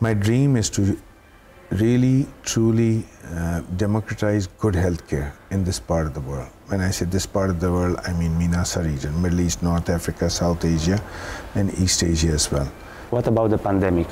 [0.00, 0.96] My dream is to
[1.70, 3.04] really, truly
[3.34, 6.48] uh, democratize good healthcare in this part of the world.
[6.68, 9.88] When I say this part of the world, I mean MENASA region, Middle East, North
[9.90, 11.02] Africa, South Asia,
[11.56, 12.66] and East Asia as well.
[13.10, 14.06] What about the pandemic,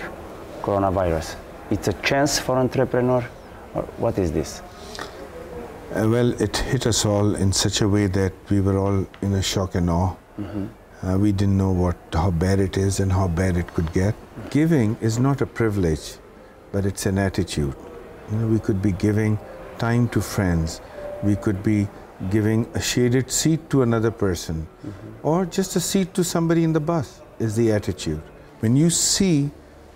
[0.63, 1.37] coronavirus?
[1.71, 3.25] It's a chance for entrepreneur,
[3.75, 4.63] or what is this?
[5.95, 9.35] Uh, well, it hit us all in such a way that we were all in
[9.35, 10.15] a shock and awe.
[11.03, 14.15] Uh, we didn't know what how bad it is and how bad it could get.
[14.51, 16.17] Giving is not a privilege,
[16.73, 17.75] but it's an attitude.
[18.31, 19.39] You know, we could be giving
[19.79, 20.81] time to friends.
[21.23, 21.89] We could be
[22.31, 24.67] giving a shaded seat to another person,
[25.23, 27.21] or just a seat to somebody in the bus.
[27.39, 28.23] Is the attitude.
[28.61, 29.51] When you see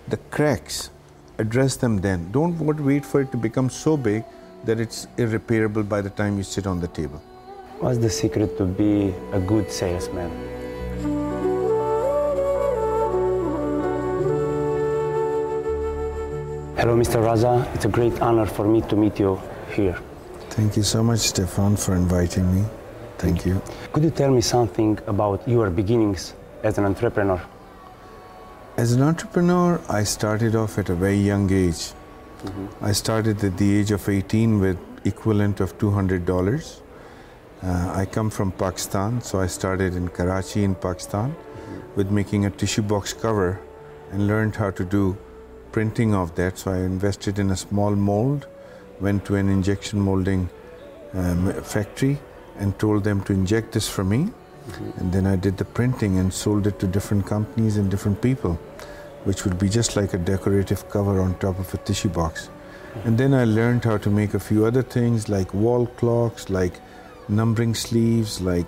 [0.07, 0.91] the cracks,
[1.39, 2.31] address them then.
[2.31, 4.23] Don't wait for it to become so big
[4.65, 7.17] that it's irreparable by the time you sit on the table.
[7.79, 10.60] What's the secret to be a good salesman?
[16.81, 17.21] Hello, Mr.
[17.21, 17.53] Raza.
[17.75, 19.39] It's a great honor for me to meet you
[19.71, 19.95] here.
[20.49, 22.65] Thank you so much, Stefan, for inviting me.
[23.19, 23.61] Thank you.
[23.93, 26.33] Could you tell me something about your beginnings
[26.63, 27.39] as an entrepreneur?
[28.77, 31.91] As an entrepreneur, I started off at a very young age.
[32.81, 36.81] I started at the age of 18 with equivalent of $200.
[37.61, 41.35] Uh, I come from Pakistan, so I started in Karachi in Pakistan
[41.95, 43.61] with making a tissue box cover
[44.11, 45.15] and learned how to do
[45.71, 46.57] printing of that.
[46.57, 48.47] So I invested in a small mold,
[48.99, 50.49] went to an injection molding
[51.13, 52.19] um, factory
[52.57, 54.25] and told them to inject this for me.
[54.25, 54.99] Mm-hmm.
[54.99, 58.59] And then I did the printing and sold it to different companies and different people,
[59.23, 62.47] which would be just like a decorative cover on top of a tissue box.
[62.47, 63.07] Mm-hmm.
[63.07, 66.73] And then I learned how to make a few other things like wall clocks, like
[67.27, 68.67] numbering sleeves, like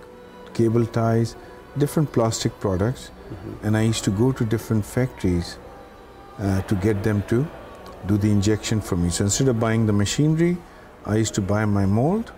[0.54, 1.36] cable ties,
[1.78, 3.12] different plastic products.
[3.30, 3.68] Mm-hmm.
[3.68, 5.58] And I used to go to different factories
[6.39, 7.48] uh, to get them to
[8.08, 9.09] do the injection for me.
[9.09, 10.58] So instead of buying the machinery,
[11.06, 12.31] I used to buy my mold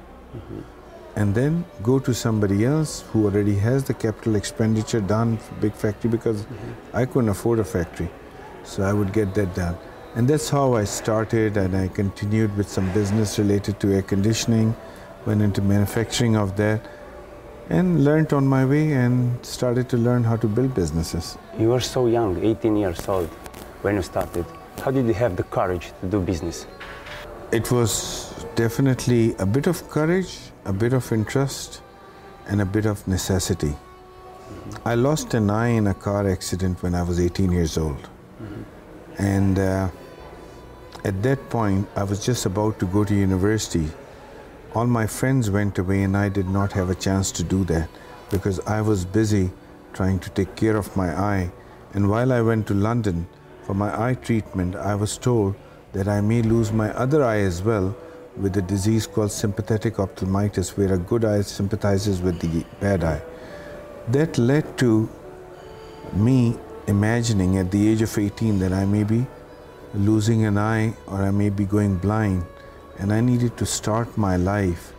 [1.16, 5.74] and then go to somebody else who already has the capital expenditure done for big
[5.74, 6.46] factory because
[6.94, 8.10] I couldn't afford a factory.
[8.64, 9.78] So I would get that done.
[10.16, 14.76] And that's how I started and I continued with some business related to air conditioning,
[15.26, 16.82] went into manufacturing of that
[17.70, 21.38] and learned on my way and started to learn how to build businesses.
[21.58, 23.30] You were so young, 18 years old,
[23.86, 24.46] when you started.
[24.84, 26.66] How did you have the courage to do business?
[27.52, 31.82] It was definitely a bit of courage, a bit of interest,
[32.48, 33.76] and a bit of necessity.
[34.84, 38.10] I lost an eye in a car accident when I was 18 years old.
[39.20, 39.90] And uh,
[41.04, 43.88] at that point, I was just about to go to university.
[44.74, 47.88] All my friends went away, and I did not have a chance to do that
[48.32, 49.52] because I was busy
[49.94, 51.52] trying to take care of my eye.
[51.94, 53.28] And while I went to London
[53.66, 55.56] for my eye treatment, I was told
[55.94, 57.96] that I may lose my other eye as well
[58.38, 63.22] with a disease called sympathetic ophthalmitis, where a good eye sympathizes with the bad eye.
[64.10, 65.10] That led to
[66.14, 69.26] me imagining at the age of 18 that I may be
[69.96, 72.46] losing an eye or I may be going blind,
[73.00, 74.94] and I needed to start my life.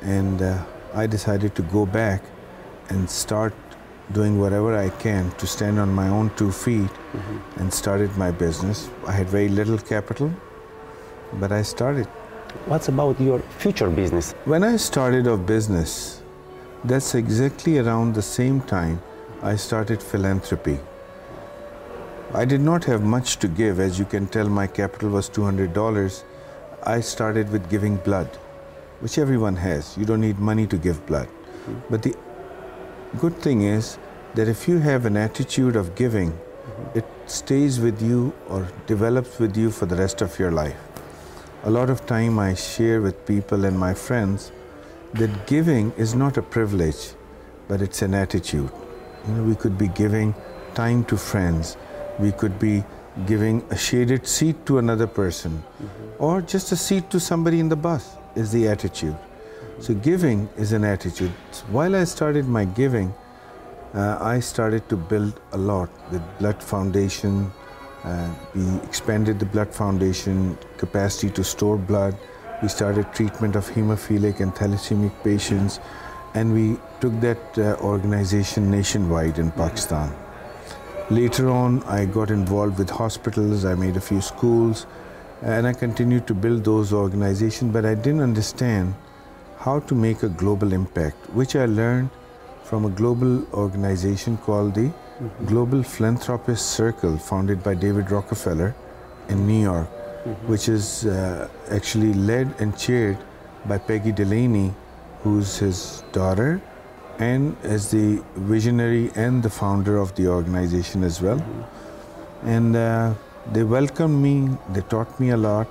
[0.00, 2.22] And uh, I decided to go back
[2.88, 3.54] and start
[4.12, 7.60] doing whatever I can to stand on my own two feet mm-hmm.
[7.60, 8.88] and started my business.
[9.06, 10.32] I had very little capital,
[11.34, 12.06] but I started.
[12.66, 14.32] What's about your future business?
[14.44, 16.22] When I started off business,
[16.84, 19.00] that's exactly around the same time
[19.42, 20.78] I started philanthropy.
[22.32, 26.22] I did not have much to give, as you can tell, my capital was $200.
[26.84, 28.28] I started with giving blood,
[29.00, 29.96] which everyone has.
[29.98, 31.26] You don't need money to give blood.
[31.26, 31.80] Mm-hmm.
[31.90, 32.14] But the
[33.18, 33.98] good thing is
[34.34, 36.98] that if you have an attitude of giving, mm-hmm.
[36.98, 40.76] it stays with you or develops with you for the rest of your life.
[41.64, 44.52] A lot of time I share with people and my friends
[45.14, 47.12] that giving is not a privilege,
[47.68, 48.70] but it's an attitude.
[49.26, 50.34] You know, we could be giving
[50.74, 51.76] time to friends,
[52.18, 52.84] we could be
[53.26, 56.22] giving a shaded seat to another person, mm-hmm.
[56.22, 59.16] or just a seat to somebody in the bus is the attitude.
[59.80, 61.30] So, giving is an attitude.
[61.70, 63.14] While I started my giving,
[63.94, 67.50] uh, I started to build a lot with Blood Foundation.
[68.04, 72.14] Uh, we expanded the Blood Foundation capacity to store blood.
[72.60, 75.80] We started treatment of hemophilic and thalassemic patients,
[76.34, 80.14] and we took that uh, organization nationwide in Pakistan.
[81.08, 84.86] Later on, I got involved with hospitals, I made a few schools,
[85.40, 88.94] and I continued to build those organizations, but I didn't understand
[89.60, 92.08] how to make a global impact, which I learned
[92.64, 94.90] from a global organization called the
[95.46, 98.74] Global Philanthropist Circle, founded by David Rockefeller
[99.28, 99.88] in New York,
[100.46, 103.18] which is uh, actually led and chaired
[103.66, 104.72] by Peggy Dulany,
[105.22, 106.62] who's his daughter,
[107.18, 111.44] and as the visionary and the founder of the organization as well.
[112.44, 113.12] And uh,
[113.52, 115.70] they welcomed me, they taught me a lot,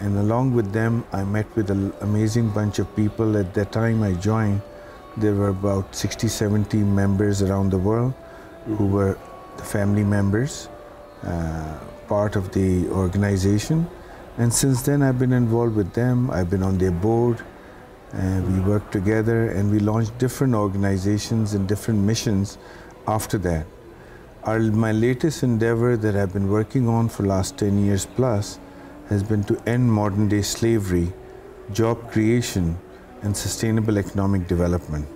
[0.00, 3.36] and along with them, I met with an amazing bunch of people.
[3.36, 4.62] At that time I joined,
[5.16, 8.14] there were about 60, 70 members around the world
[8.66, 9.18] who were
[9.56, 10.68] the family members,
[11.22, 13.88] uh, part of the organization.
[14.38, 16.30] And since then, I've been involved with them.
[16.30, 17.42] I've been on their board.
[18.12, 22.58] We worked together and we launched different organizations and different missions
[23.08, 23.66] after that.
[24.44, 28.58] Our, my latest endeavor that I've been working on for last 10 years plus
[29.08, 31.12] has been to end modern day slavery,
[31.72, 32.78] job creation,
[33.22, 35.06] and sustainable economic development.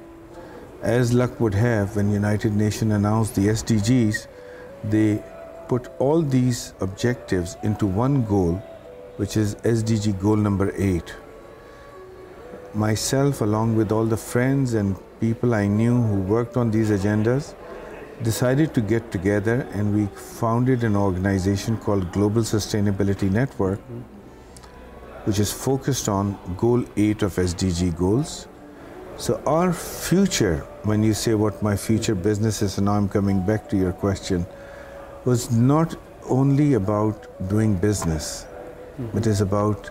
[0.83, 4.27] As luck would have, when United Nations announced the SDGs,
[4.85, 5.23] they
[5.69, 8.55] put all these objectives into one goal,
[9.17, 11.15] which is SDG goal number eight.
[12.75, 17.55] Myself, along with all the friends and people I knew who worked on these agendas,
[18.23, 23.81] decided to get together and we founded an organization called Global Sustainability Network,
[25.25, 28.49] which is focused on goal 8 of SDG goals.
[29.17, 33.45] So, our future, when you say what my future business is, and now I'm coming
[33.45, 34.47] back to your question,
[35.25, 35.97] was not
[36.29, 39.09] only about doing business, mm-hmm.
[39.13, 39.91] but is about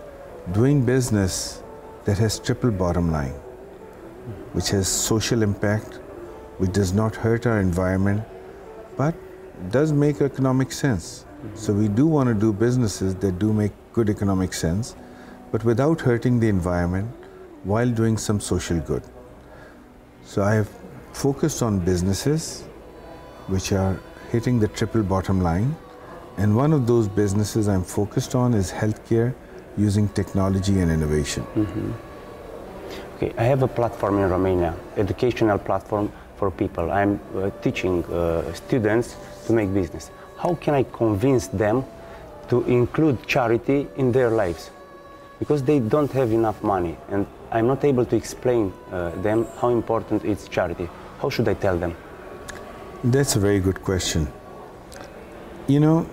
[0.52, 1.62] doing business
[2.04, 4.32] that has triple bottom line, mm-hmm.
[4.56, 6.00] which has social impact,
[6.58, 8.22] which does not hurt our environment,
[8.96, 9.14] but
[9.70, 11.24] does make economic sense.
[11.24, 11.56] Mm-hmm.
[11.56, 14.94] So we do want to do businesses that do make good economic sense,
[15.50, 17.10] but without hurting the environment
[17.64, 19.02] while doing some social good.
[20.24, 20.68] So I have
[21.12, 22.64] focused on businesses
[23.46, 23.98] which are
[24.30, 25.74] hitting the triple bottom line.
[26.36, 29.34] And one of those businesses I'm focused on is healthcare
[29.76, 31.44] using technology and innovation.
[31.54, 31.92] Mm-hmm.
[33.16, 36.90] Okay, I have a platform in Romania, educational platform for people.
[36.90, 40.10] I'm uh, teaching uh, students to make business.
[40.38, 41.84] How can I convince them
[42.48, 44.70] to include charity in their lives?
[45.38, 49.68] Because they don't have enough money, and I'm not able to explain uh, them how
[49.68, 50.88] important is charity.
[51.20, 51.96] How should I tell them?
[53.04, 54.28] That's a very good question.
[55.68, 56.06] You know,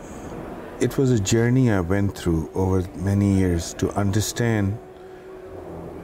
[0.79, 4.77] it was a journey I went through over many years to understand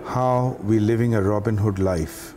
[0.06, 2.34] how we're living a Robin Hood life.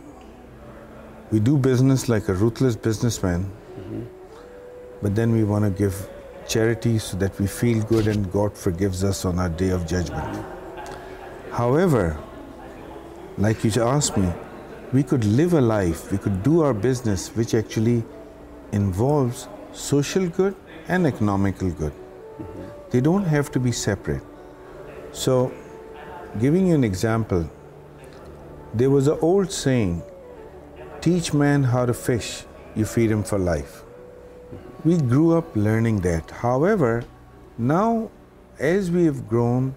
[1.35, 3.51] We do business like a ruthless businessman,
[5.01, 6.07] but then we want to give
[6.47, 10.45] charity so that we feel good and God forgives us on our day of judgment.
[11.51, 12.17] However,
[13.37, 14.31] like you asked me,
[14.93, 18.05] we could live a life, we could do our business which actually
[18.71, 20.55] involves social good
[20.87, 21.91] and economical good.
[22.91, 24.23] They don't have to be separate.
[25.11, 25.51] So,
[26.39, 27.49] giving you an example,
[28.73, 30.01] there was an old saying
[31.05, 33.83] teach man how to fish, you feed him for life.
[34.83, 36.31] We grew up learning that.
[36.31, 37.03] However,
[37.59, 38.09] now
[38.57, 39.75] as we have grown,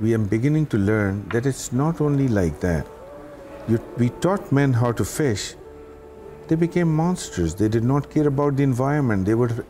[0.00, 2.86] we are beginning to learn that it's not only like that.
[3.68, 5.54] You, we taught men how to fish,
[6.48, 7.54] they became monsters.
[7.54, 9.26] They did not care about the environment.
[9.26, 9.66] They would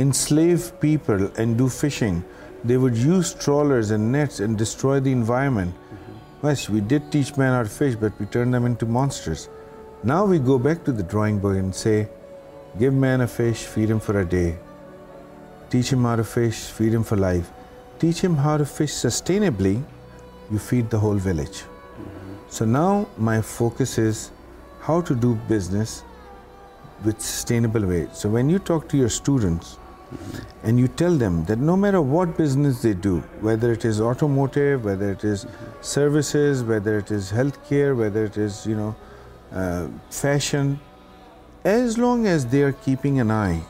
[0.00, 2.24] enslave people and do fishing.
[2.64, 5.72] They would use trawlers and nets and destroy the environment.
[5.72, 6.46] Mm-hmm.
[6.48, 9.48] Yes, we did teach men how to fish, but we turned them into monsters.
[10.04, 12.08] Now we go back to the drawing board and say,
[12.76, 14.58] give man a fish, feed him for a day.
[15.70, 17.52] Teach him how to fish, feed him for life.
[18.00, 19.80] Teach him how to fish sustainably,
[20.50, 21.62] you feed the whole village.
[22.48, 24.32] So now my focus is
[24.80, 26.02] how to do business
[27.04, 28.08] with sustainable way.
[28.12, 29.78] So when you talk to your students
[30.64, 34.84] and you tell them that no matter what business they do, whether it is automotive,
[34.84, 35.46] whether it is
[35.80, 38.96] services, whether it is healthcare, whether it is you know
[39.54, 40.80] uh, fashion,
[41.64, 43.62] as long as they are keeping an eye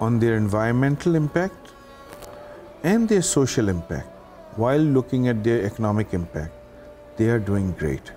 [0.00, 1.72] on their environmental impact
[2.82, 4.08] and their social impact
[4.56, 6.52] while looking at their economic impact,
[7.16, 8.12] they are doing great.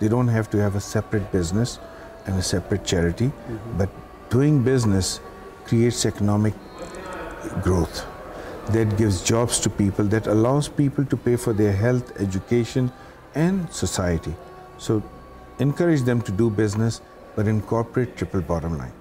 [0.00, 1.78] They don't have to have a separate business
[2.26, 3.32] and a separate charity,
[3.76, 3.88] but
[4.30, 5.20] doing business
[5.64, 6.54] creates economic
[7.62, 8.06] growth
[8.70, 12.92] that gives jobs to people, that allows people to pay for their health, education,
[13.34, 14.34] and society.
[14.76, 15.02] So
[15.58, 17.00] encourage them to do business,
[17.36, 18.92] but incorporate triple bottom line.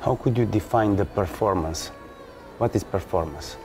[0.00, 1.88] How could you define the performance?
[2.58, 3.56] What is performance?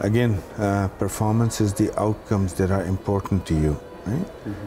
[0.00, 4.26] Again, uh, performance is the outcomes that are important to you, right?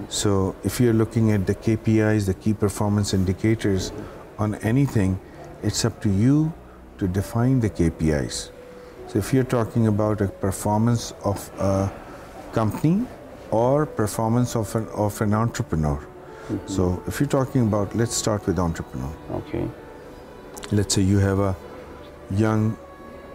[0.09, 3.93] So if you're looking at the KPIs, the key performance indicators
[4.37, 5.19] on anything,
[5.63, 6.51] it's up to you
[6.97, 8.51] to define the KPIs.
[9.07, 11.91] So if you're talking about a performance of a
[12.51, 13.05] company
[13.51, 15.97] or performance of an, of an entrepreneur.
[15.97, 16.67] Mm-hmm.
[16.67, 19.13] So if you're talking about, let's start with entrepreneur.
[19.31, 19.67] Okay.
[20.71, 21.55] Let's say you have a
[22.31, 22.77] young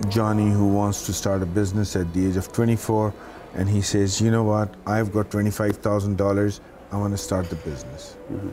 [0.09, 3.13] Johnny who wants to start a business at the age of 24
[3.55, 6.61] and he says, you know what, I've got $25,000,
[6.93, 8.17] I want to start the business.
[8.31, 8.51] Mm-hmm.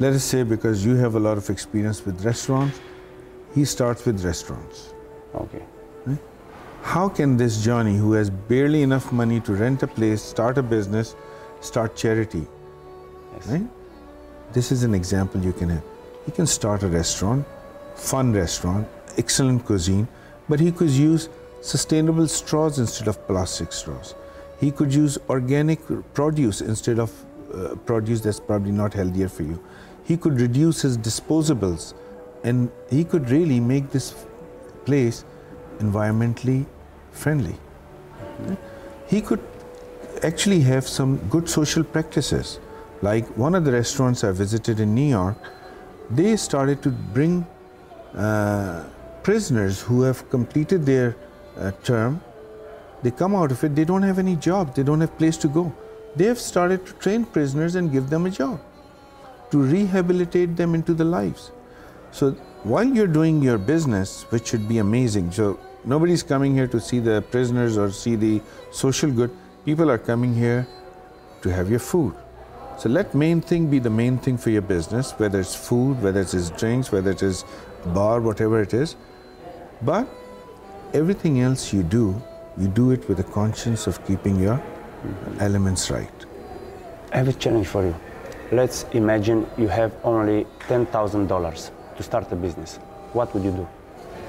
[0.00, 2.80] Let us say because you have a lot of experience with restaurants,
[3.54, 4.92] he starts with restaurants.
[5.34, 5.62] Okay.
[6.84, 10.62] How can this Johnny, who has barely enough money to rent a place, start a
[10.62, 11.16] business,
[11.60, 12.46] start charity?
[13.32, 13.46] Yes.
[13.48, 13.66] Right?
[14.52, 15.82] This is an example you can have.
[16.26, 17.46] He can start a restaurant,
[17.96, 18.86] fun restaurant,
[19.16, 20.06] excellent cuisine,
[20.48, 21.30] but he could use
[21.62, 24.14] sustainable straws instead of plastic straws.
[24.60, 25.80] He could use organic
[26.12, 27.10] produce instead of
[27.52, 29.58] uh, produce that's probably not healthier for you.
[30.04, 31.94] He could reduce his disposables
[32.44, 34.14] and he could really make this
[34.84, 35.24] place
[35.78, 36.66] environmentally
[37.12, 37.56] friendly.
[39.06, 39.40] He could
[40.22, 42.58] actually have some good social practices.
[43.02, 45.36] Like one of the restaurants I visited in New York,
[46.10, 47.46] they started to bring
[48.16, 48.84] uh,
[49.22, 51.16] prisoners who have completed their
[51.58, 52.20] uh, term.
[53.02, 55.48] They come out of it, they don't have any job, they don't have place to
[55.48, 55.72] go.
[56.16, 58.60] They have started to train prisoners and give them a job
[59.50, 61.50] to rehabilitate them into the lives.
[62.12, 66.80] So while you're doing your business, which should be amazing, so nobody's coming here to
[66.80, 68.40] see the prisoners or see the
[68.70, 69.30] social good.
[69.66, 70.66] People are coming here
[71.42, 72.14] to have your food.
[72.78, 76.22] So let main thing be the main thing for your business, whether it's food, whether
[76.22, 77.44] it's drinks, whether it is
[77.88, 78.96] bar, whatever it is.
[79.82, 80.08] But
[80.94, 82.20] everything else you do,
[82.56, 84.62] you do it with a conscience of keeping your
[85.38, 86.24] elements right.
[87.12, 87.94] I have a challenge for you.
[88.52, 92.76] Let's imagine you have only $10,000 to start a business.
[93.12, 93.66] What would you do?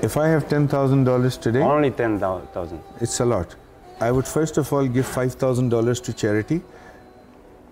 [0.01, 2.79] If I have $10,000 today, Only 10,000.
[2.99, 3.55] it's a lot.
[3.99, 6.61] I would first of all give $5,000 to charity,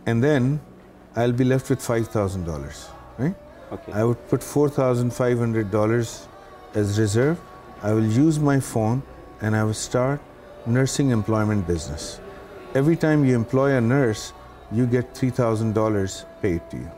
[0.05, 0.59] and then
[1.15, 3.35] I'll be left with $5,000, right?
[3.71, 3.91] Okay.
[3.91, 6.27] I would put $4,500
[6.75, 7.39] as reserve.
[7.81, 9.03] I will use my phone
[9.41, 10.19] and I will start
[10.65, 12.19] nursing employment business.
[12.75, 14.33] Every time you employ a nurse,
[14.71, 16.91] you get $3,000 paid to you.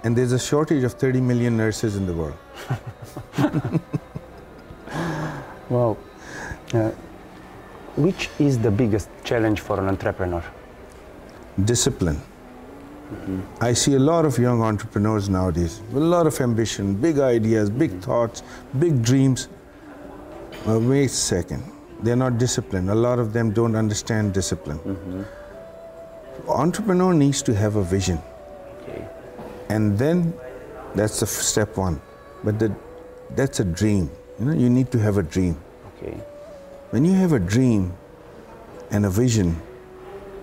[0.00, 0.06] Right?
[0.06, 2.36] And there's a shortage of 30 million nurses in the world.
[5.70, 5.96] Wow.
[6.74, 6.90] Uh,
[7.96, 10.42] which is the biggest challenge for an entrepreneur?
[11.64, 12.16] discipline.
[13.12, 13.40] Mm-hmm.
[13.60, 17.68] I see a lot of young entrepreneurs nowadays with a lot of ambition, big ideas,
[17.68, 18.00] big mm-hmm.
[18.00, 18.42] thoughts,
[18.78, 19.48] big dreams.
[20.64, 21.62] Well, wait a second.
[22.02, 22.88] They're not disciplined.
[22.90, 24.78] A lot of them don't understand discipline.
[24.78, 26.50] Mm-hmm.
[26.50, 28.24] Entrepreneur needs to have a vision, Okay.
[29.70, 30.34] And then
[30.96, 32.00] that's the step one.
[32.42, 32.74] But the,
[33.36, 34.10] that's a dream.
[34.38, 35.56] You know, you need to have a dream.
[35.96, 36.16] Okay.
[36.90, 37.92] When you have a dream
[38.90, 39.56] and a vision,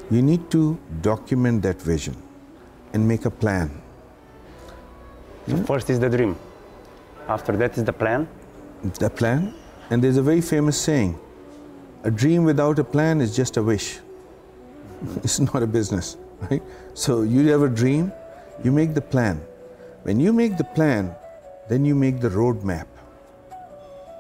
[0.10, 2.16] you need to document that vision
[2.94, 3.82] and make a plan.
[5.50, 6.38] So first is the dream.
[7.28, 8.28] After that is the plan.
[9.00, 9.54] The plan,
[9.90, 11.20] and there's a very famous saying
[12.04, 14.00] a dream without a plan is just a wish.
[15.24, 16.16] It's not a business,
[16.50, 16.64] right?
[16.94, 18.14] So you have a dream,
[18.64, 19.42] you make the plan.
[20.04, 21.16] When you make the plan,
[21.68, 22.88] then you make the roadmap.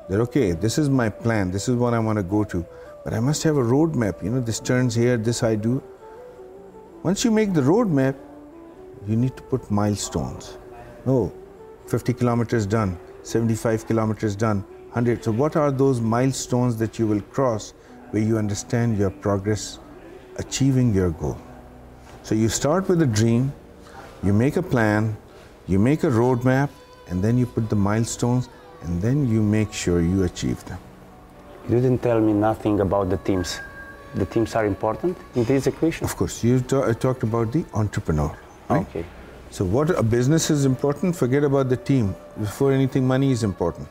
[0.10, 2.66] That okay, this is my plan, this is what I want to go to,
[3.04, 4.24] but I must have a roadmap.
[4.24, 5.84] You know, this turns here, this I do.
[7.04, 8.16] Once you make the roadmap,
[9.08, 10.58] you need to put milestones.
[11.06, 11.32] Oh,
[11.88, 15.24] 50 kilometers done, 75 kilometers done, 100.
[15.24, 17.74] So, what are those milestones that you will cross
[18.12, 19.80] where you understand your progress
[20.38, 21.38] achieving your goal?
[22.24, 23.54] So, you start with a dream,
[24.24, 25.16] you make a plan,
[25.68, 26.70] you make a roadmap,
[27.10, 28.50] and then you put the milestones,
[28.82, 30.80] and then you make sure you achieve them.
[31.70, 33.60] You didn't tell me nothing about the teams.
[34.16, 36.06] The teams are important in this equation.
[36.06, 38.32] Of course, you ta- talked about the entrepreneur.
[38.70, 38.82] Right?
[38.90, 39.06] Okay.
[39.52, 42.16] So, what a business is important, forget about the team.
[42.40, 43.88] Before anything, money is important.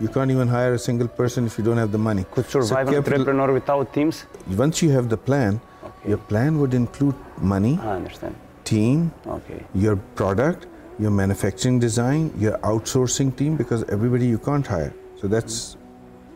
[0.00, 2.24] You can't even hire a single person if you don't have the money.
[2.32, 4.24] Could So survive an capital- entrepreneur without teams?
[4.56, 6.08] Once you have the plan, Okay.
[6.10, 8.34] your plan would include money, I understand.
[8.70, 9.60] Team, Okay.
[9.74, 10.66] your product,
[10.98, 14.92] your manufacturing design, your outsourcing team, because everybody you can't hire.
[15.20, 15.76] So that's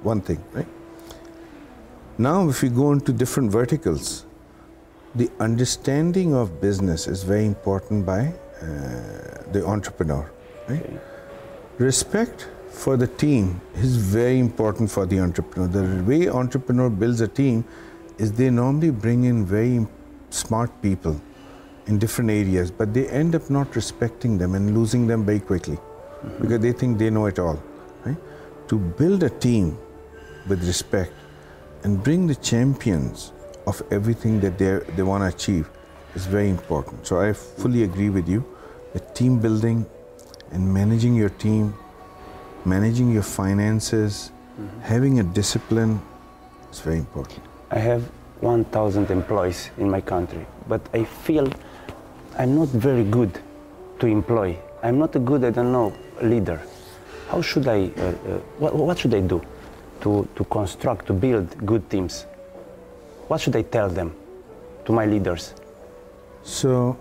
[0.02, 0.66] one thing, right?
[2.18, 4.26] Now, if we go into different verticals,
[5.14, 10.30] the understanding of business is very important by uh, the entrepreneur,
[10.68, 10.80] right?
[10.80, 10.98] Okay.
[11.78, 15.68] Respect for the team is very important for the entrepreneur.
[15.68, 17.64] The way entrepreneur builds a team
[18.18, 19.86] is they normally bring in very
[20.30, 21.20] smart people
[21.86, 25.78] in different areas, but they end up not respecting them and losing them very quickly
[26.40, 27.62] because they think they know it all.
[28.04, 28.16] Right?
[28.68, 29.78] To build a team,
[30.48, 31.12] with respect
[31.82, 33.32] and bring the champions
[33.66, 35.70] of everything that they they want to achieve
[36.14, 37.06] is very important.
[37.06, 38.44] So I fully agree with you
[38.92, 39.86] that team building
[40.52, 41.74] and managing your team,
[42.64, 44.80] managing your finances, mm-hmm.
[44.80, 46.00] having a discipline
[46.70, 47.40] is very important.
[47.70, 48.02] I have
[48.40, 51.50] 1,000 employees in my country, but I feel
[52.36, 53.38] I'm not very good
[54.00, 54.58] to employ.
[54.82, 56.60] I'm not a good, I don't know, leader.
[57.28, 58.14] How should I, uh, uh,
[58.58, 59.40] what, what should I do
[60.00, 62.26] to, to construct, to build good teams?
[63.28, 64.14] What should I tell them,
[64.84, 65.54] to my leaders?
[66.42, 66.98] So,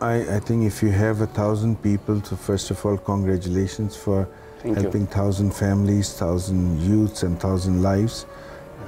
[0.00, 4.28] I, I think if you have a thousand people, so first of all, congratulations for
[4.60, 5.06] Thank helping you.
[5.06, 8.26] thousand families, thousand youths, and thousand lives.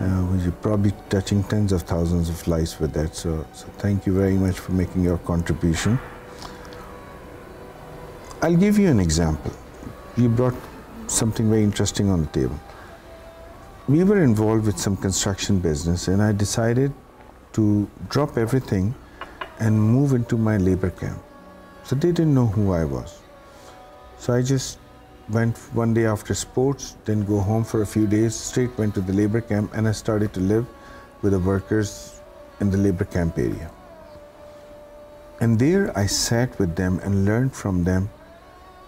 [0.01, 3.15] Uh, you're probably touching tens of thousands of lives with that.
[3.15, 5.99] So, so thank you very much for making your contribution.
[8.41, 9.53] I'll give you an example.
[10.17, 10.55] You brought
[11.07, 12.59] something very interesting on the table.
[13.89, 16.93] We were involved with some construction business, and I decided
[17.53, 18.95] to drop everything
[19.59, 21.23] and move into my labor camp.
[21.85, 23.21] So they didn't know who I was.
[24.19, 24.79] So I just
[25.31, 29.01] went one day after sports, then go home for a few days, straight went to
[29.01, 30.67] the labor camp, and I started to live
[31.23, 32.21] with the workers
[32.61, 33.71] in the labor camp area.
[35.41, 38.11] And there I sat with them and learned from them,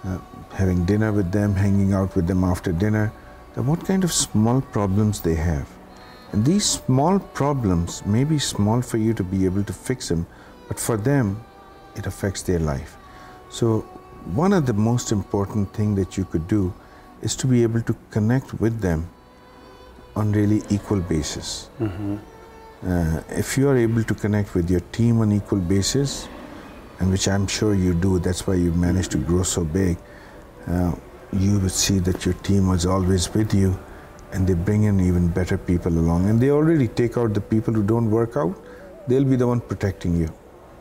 [0.04, 0.18] uh,
[0.52, 3.12] having dinner with them, hanging out with them after dinner,
[3.54, 5.68] that what kind of small problems they have.
[6.32, 10.26] And these small problems may be small for you to be able to fix them,
[10.68, 11.42] but for them,
[11.94, 12.96] it affects their life.
[13.50, 13.84] So,
[14.34, 16.72] one of the most important thing that you could do
[17.22, 19.08] is to be able to connect with them
[20.16, 21.70] on really equal basis.
[21.80, 22.16] Mm-hmm.
[22.86, 26.28] Uh, if you are able to connect with your team on equal basis,
[26.98, 29.96] and which I'm sure you do, that's why you've managed to grow so big.
[30.66, 30.92] Uh,
[31.32, 33.78] you would see that your team was always with you,
[34.32, 37.72] and they bring in even better people along, and they already take out the people
[37.72, 38.56] who don't work out.
[39.08, 40.28] They'll be the one protecting you.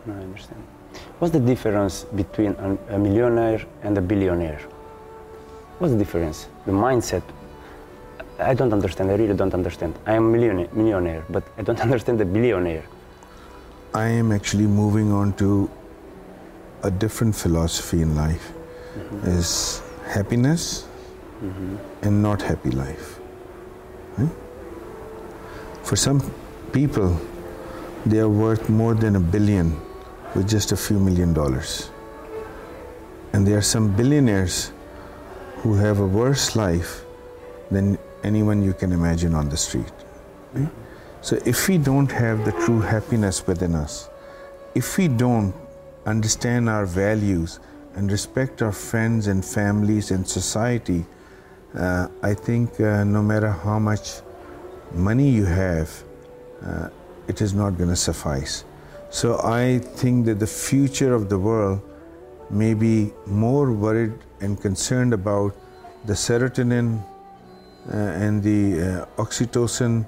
[0.07, 0.63] I understand.
[1.21, 2.55] What's the difference between
[2.89, 4.59] a, millionaire and a billionaire?
[5.77, 6.47] What's the difference?
[6.65, 7.21] The mindset.
[8.39, 9.11] I don't understand.
[9.11, 9.93] I really don't understand.
[10.07, 12.83] I am a millionaire, millionaire but I don't understand the billionaire.
[13.93, 15.69] I am actually moving on to
[16.81, 18.51] a different philosophy in life.
[18.97, 19.27] Mm-hmm.
[19.27, 20.87] Is happiness
[21.43, 21.75] mm-hmm.
[22.01, 23.19] and not happy life.
[24.17, 24.31] Right?
[25.83, 26.19] For some
[26.73, 27.15] people,
[28.07, 29.79] they are worth more than a billion
[30.35, 31.89] with just a few million dollars.
[33.33, 34.71] And there are some billionaires
[35.57, 37.03] who have a worse life
[37.69, 39.91] than anyone you can imagine on the street.
[40.53, 40.69] Right?
[41.21, 44.09] So, if we don't have the true happiness within us,
[44.73, 45.53] if we don't
[46.05, 47.59] understand our values
[47.95, 51.05] and respect our friends and families and society,
[51.77, 54.21] uh, I think uh, no matter how much
[54.93, 56.03] money you have,
[56.65, 56.89] uh,
[57.27, 58.65] it is not going to suffice.
[59.11, 61.81] So I think that the future of the world
[62.49, 65.53] may be more worried and concerned about
[66.05, 67.03] the serotonin
[67.93, 70.05] uh, and the uh, oxytocin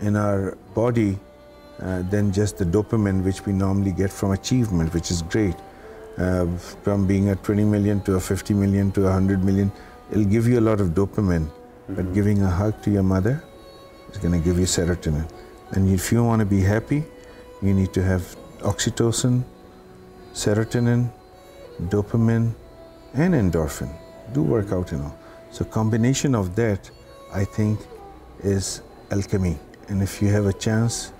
[0.00, 1.18] in our body
[1.80, 5.56] uh, than just the dopamine which we normally get from achievement, which is great.
[6.18, 6.46] Uh,
[6.84, 9.72] from being a 20 million to a 50 million to a 100 million,
[10.10, 11.48] it'll give you a lot of dopamine.
[11.48, 11.94] Mm-hmm.
[11.94, 13.42] But giving a hug to your mother
[14.10, 15.26] is going to give you serotonin.
[15.70, 17.04] And if you want to be happy,
[17.64, 19.42] you need to have oxytocin,
[20.34, 21.10] serotonin,
[21.88, 22.54] dopamine,
[23.14, 23.90] and endorphin.
[24.32, 25.14] Do work out, you know.
[25.50, 26.90] So combination of that,
[27.32, 27.80] I think,
[28.42, 29.58] is alchemy.
[29.88, 31.12] And if you have a chance,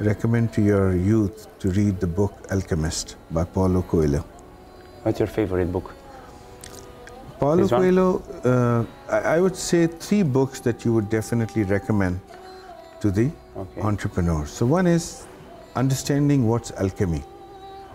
[0.00, 4.24] recommend to your youth to read the book Alchemist by Paulo Coelho.
[5.02, 5.94] What's your favorite book?
[7.38, 12.20] Paulo Coelho, uh, I, I, would say three books that you would definitely recommend
[13.00, 13.80] to the okay.
[13.80, 14.44] entrepreneur.
[14.44, 15.27] So one is
[15.76, 17.22] understanding what's alchemy.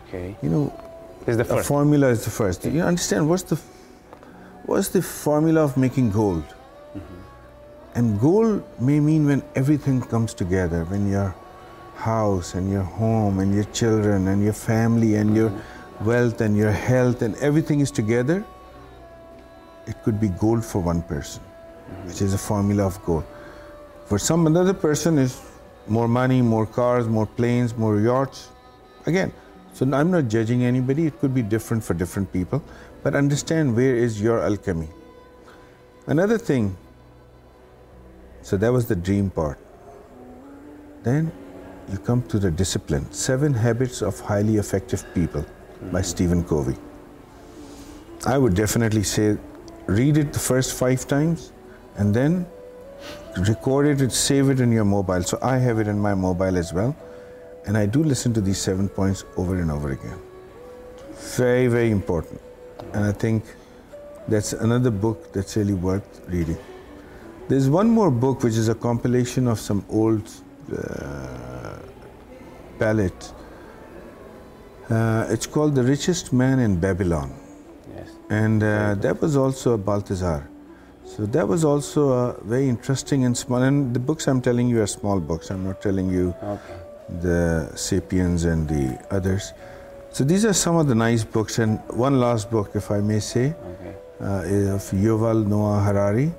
[0.08, 0.36] Okay.
[0.42, 0.80] You know,
[1.28, 1.68] is the first.
[1.68, 2.66] formula is the first.
[2.66, 3.60] You understand what's the
[4.66, 6.44] what's the formula of making gold?
[6.44, 7.96] Mm-hmm.
[7.96, 11.36] And gold may mean when everything comes together, when your
[11.96, 16.06] house and your home and your children and your family and your mm-hmm.
[16.06, 18.44] wealth and your health and everything is together.
[19.86, 22.08] It could be gold for one person, mm-hmm.
[22.08, 23.26] which is a formula of gold.
[24.06, 25.40] For some another person is
[25.88, 28.50] more money, more cars, more planes, more yachts.
[29.06, 29.34] Again,
[29.74, 31.08] so I'm not judging anybody.
[31.08, 32.63] It could be different for different people,
[33.02, 34.89] but understand where is your alchemy.
[36.08, 36.76] Another thing,
[38.41, 39.58] so that was the dream part.
[41.04, 41.32] Then
[41.91, 45.46] you come to the discipline Seven Habits of Highly Effective People
[45.91, 46.78] by Stephen Covey.
[48.26, 49.38] I would definitely say
[49.88, 51.52] read it the first five times
[51.98, 52.46] and then
[53.38, 55.24] record it, save it in your mobile.
[55.24, 56.96] So I have it in my mobile as well.
[57.65, 60.19] And I do listen to these seven points over and over again.
[61.38, 62.41] Very, very important.
[62.93, 63.43] And I think
[64.28, 66.58] that's another book that's really worth reading.
[67.48, 70.30] There's one more book which is a compilation of some old
[70.78, 71.78] uh,
[72.78, 73.34] ballads.
[74.89, 77.34] Uh, it's called The Richest Man in Babylon.
[77.96, 78.10] Yes.
[78.30, 80.50] And uh, that was also a Balthazar.
[81.15, 83.62] So that was also a very interesting and small.
[83.62, 85.52] And the books I'm telling you are small books.
[85.52, 86.78] I'm not telling you Okay.
[87.21, 89.54] the Sapiens and the others.
[90.12, 91.60] So these are some of the nice books.
[91.60, 93.93] And one last book, if I may say, Okay.
[94.21, 96.34] uh, is of Yuval Noah Harari,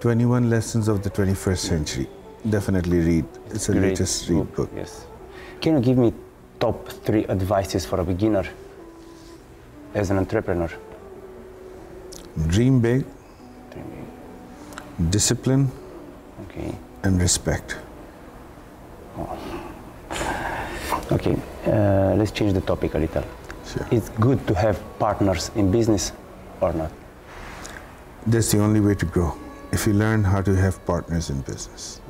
[0.00, 2.06] 21 Lessons of the 21st Century.
[2.48, 3.24] Definitely read.
[3.50, 4.70] It's a Great latest read book.
[4.76, 5.06] Yes.
[5.60, 6.12] Can you give me
[6.60, 8.44] top three advices for a beginner
[9.94, 10.70] as an entrepreneur?
[12.46, 13.04] Dream big,
[15.10, 15.70] discipline,
[16.44, 16.74] Okay.
[17.02, 17.76] and respect.
[21.10, 21.36] Okay.
[21.66, 23.24] Uh, let's change the topic a little.
[23.66, 23.86] Sure.
[23.90, 26.12] It's good to have partners in business
[26.60, 26.90] or not?
[28.26, 29.32] That's the only way to grow.
[29.72, 32.00] If you learn how to have partners in business.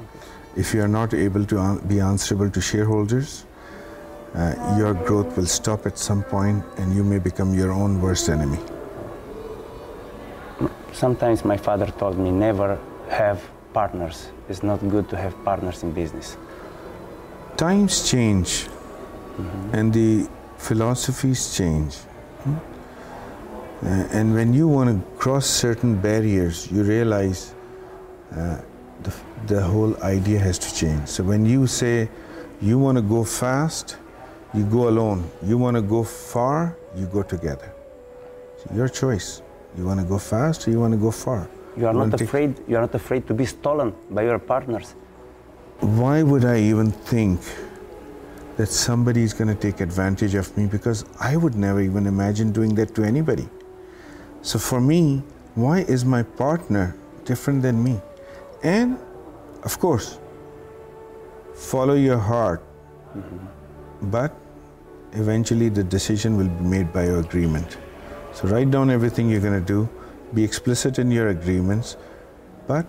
[0.56, 3.44] If you are not able to be answerable to shareholders,
[4.34, 8.28] uh, your growth will stop at some point and you may become your own worst
[8.28, 8.58] enemy.
[10.98, 12.76] Sometimes my father told me never
[13.08, 13.40] have
[13.72, 14.30] partners.
[14.48, 16.36] It's not good to have partners in business.
[17.56, 18.66] Times change
[19.72, 21.94] and the philosophies change.
[22.42, 22.56] Hmm?
[23.86, 27.54] Uh, and when you want to cross certain barriers, you realize
[28.32, 28.60] uh,
[29.04, 29.14] the,
[29.46, 31.06] the whole idea has to change.
[31.06, 32.08] So when you say
[32.60, 33.98] you want to go fast,
[34.52, 35.30] you go alone.
[35.44, 37.72] You want to go far, you go together.
[38.56, 39.42] So your choice.
[39.78, 41.48] You want to go fast or you want to go far?
[41.76, 42.54] You are wanna not take- afraid.
[42.66, 44.94] You are not afraid to be stolen by your partners.
[45.80, 47.40] why would I even think
[48.56, 50.66] that somebody is going to take advantage of me?
[50.66, 53.48] Because I would never even imagine doing that to anybody.
[54.42, 55.22] So for me,
[55.54, 58.00] why is my partner different than me?
[58.64, 58.98] And
[59.62, 60.18] of course,
[61.54, 62.60] follow your heart,
[63.16, 64.10] mm-hmm.
[64.10, 64.34] but
[65.12, 67.78] eventually the decision will be made by your agreement.
[68.38, 69.88] So write down everything you're going to do,
[70.32, 71.96] be explicit in your agreements,
[72.68, 72.86] but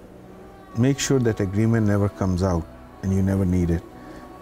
[0.78, 2.68] make sure that agreement never comes out
[3.02, 3.82] and you never need it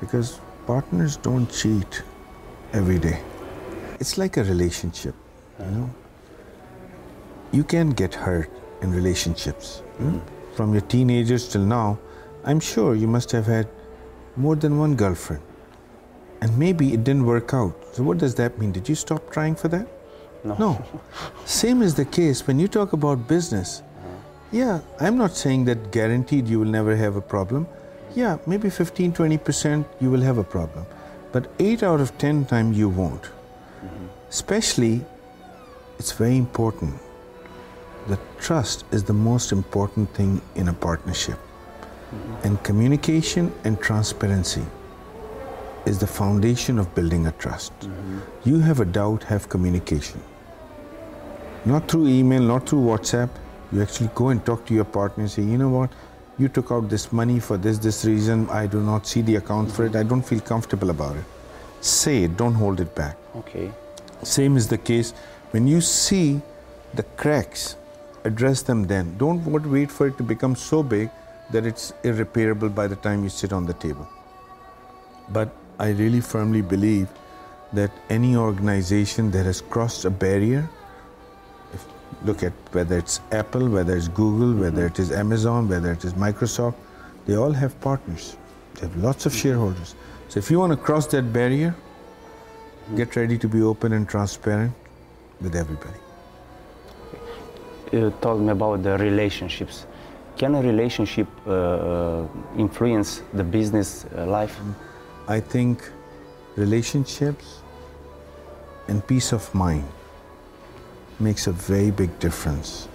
[0.02, 2.04] because partners don't cheat
[2.74, 3.22] every day.
[4.02, 5.16] It's like a relationship
[5.60, 5.90] you know?
[7.54, 10.22] You can get hurt in relationships know?
[10.56, 11.98] from your teenagers till now
[12.44, 13.68] i'm sure you must have had
[14.36, 15.42] more than one girlfriend.
[16.42, 17.74] And maybe it didn't work out.
[17.94, 18.72] So what does that mean?
[18.72, 19.97] Did you stop trying for that
[20.44, 20.56] No.
[20.56, 20.86] no
[21.46, 23.82] same is the case when you talk about business
[24.52, 27.68] yeah, I'm not saying that guaranteed you will never have a problem.
[28.16, 30.86] Yeah, maybe 15 20% you will have a problem.
[31.34, 33.30] But 8 out of 10 times you won't.
[34.30, 35.04] Especially,
[36.00, 36.94] it's very important.
[38.12, 41.40] that trust is the most important thing in a partnership.
[42.44, 44.66] And communication and transparency
[45.88, 47.74] is the foundation of building a trust.
[47.80, 48.20] Mm-hmm.
[48.50, 50.22] You have a doubt, have communication.
[51.66, 53.30] Not through email, not through WhatsApp.
[53.72, 55.92] You actually go and talk to your partner and say, you know what,
[56.38, 58.50] you took out this money for this, this reason.
[58.50, 59.90] I do not see the account for it.
[59.90, 60.00] Mm-hmm.
[60.00, 61.26] I don't feel comfortable about it.
[61.82, 63.18] Say it, don't hold it back.
[63.36, 63.72] Okay.
[64.24, 65.14] Same is the case
[65.52, 66.42] when you see
[66.94, 67.76] the cracks,
[68.24, 69.18] address them then.
[69.18, 71.10] Don't wait for it to become so big
[71.52, 74.08] that it's irreparable by the time you sit on the table.
[75.30, 77.08] But I really firmly believe
[77.74, 80.68] that any organization that has crossed a barrier,
[81.74, 81.86] if,
[82.24, 86.14] look at whether it's Apple, whether it's Google, whether it is Amazon, whether it is
[86.14, 86.76] Microsoft,
[87.26, 88.38] they all have partners.
[88.76, 89.96] They have lots of shareholders.
[90.30, 91.76] So if you want to cross that barrier,
[92.96, 94.74] get ready to be open and transparent
[95.42, 96.00] with everybody.
[97.92, 99.86] You told me about the relationships.
[100.38, 104.60] Can a relationship uh, uh, influence the business uh, life?
[105.28, 105.84] I think
[106.56, 107.60] relationships
[108.88, 109.84] and peace of mind
[111.20, 112.88] makes a very big difference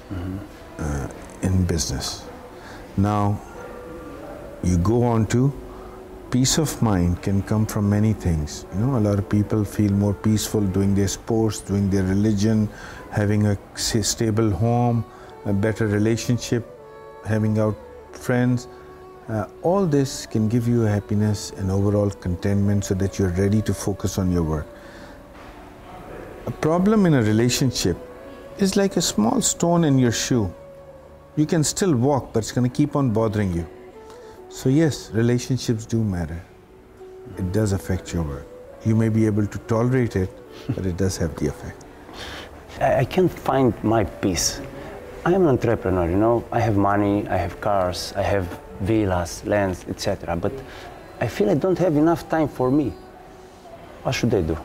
[0.78, 1.08] uh,
[1.42, 2.24] in business.
[2.96, 3.40] Now,
[4.62, 5.52] you go on to
[6.32, 8.64] peace of mind can come from many things.
[8.72, 12.70] You know, a lot of people feel more peaceful doing their sports, doing their religion,
[13.10, 15.04] having a stable home,
[15.44, 16.64] a better relationship,
[17.26, 17.76] having out
[18.12, 18.66] friends.
[19.32, 23.72] Uh, all this can give you happiness and overall contentment so that you're ready to
[23.72, 24.66] focus on your work.
[26.44, 27.96] A problem in a relationship
[28.58, 30.52] is like a small stone in your shoe.
[31.36, 33.66] You can still walk, but it's going to keep on bothering you.
[34.50, 36.42] So, yes, relationships do matter.
[37.38, 38.46] It does affect your work.
[38.84, 40.30] You may be able to tolerate it,
[40.74, 41.86] but it does have the effect.
[42.82, 44.60] I, can't find my peace.
[45.24, 46.44] I am an entrepreneur, you know.
[46.52, 48.46] I have money, I have cars, I have
[48.82, 50.36] villas, lands, etc.
[50.36, 50.52] But
[51.20, 52.92] I feel I don't have enough time for me.
[54.02, 54.58] What should I do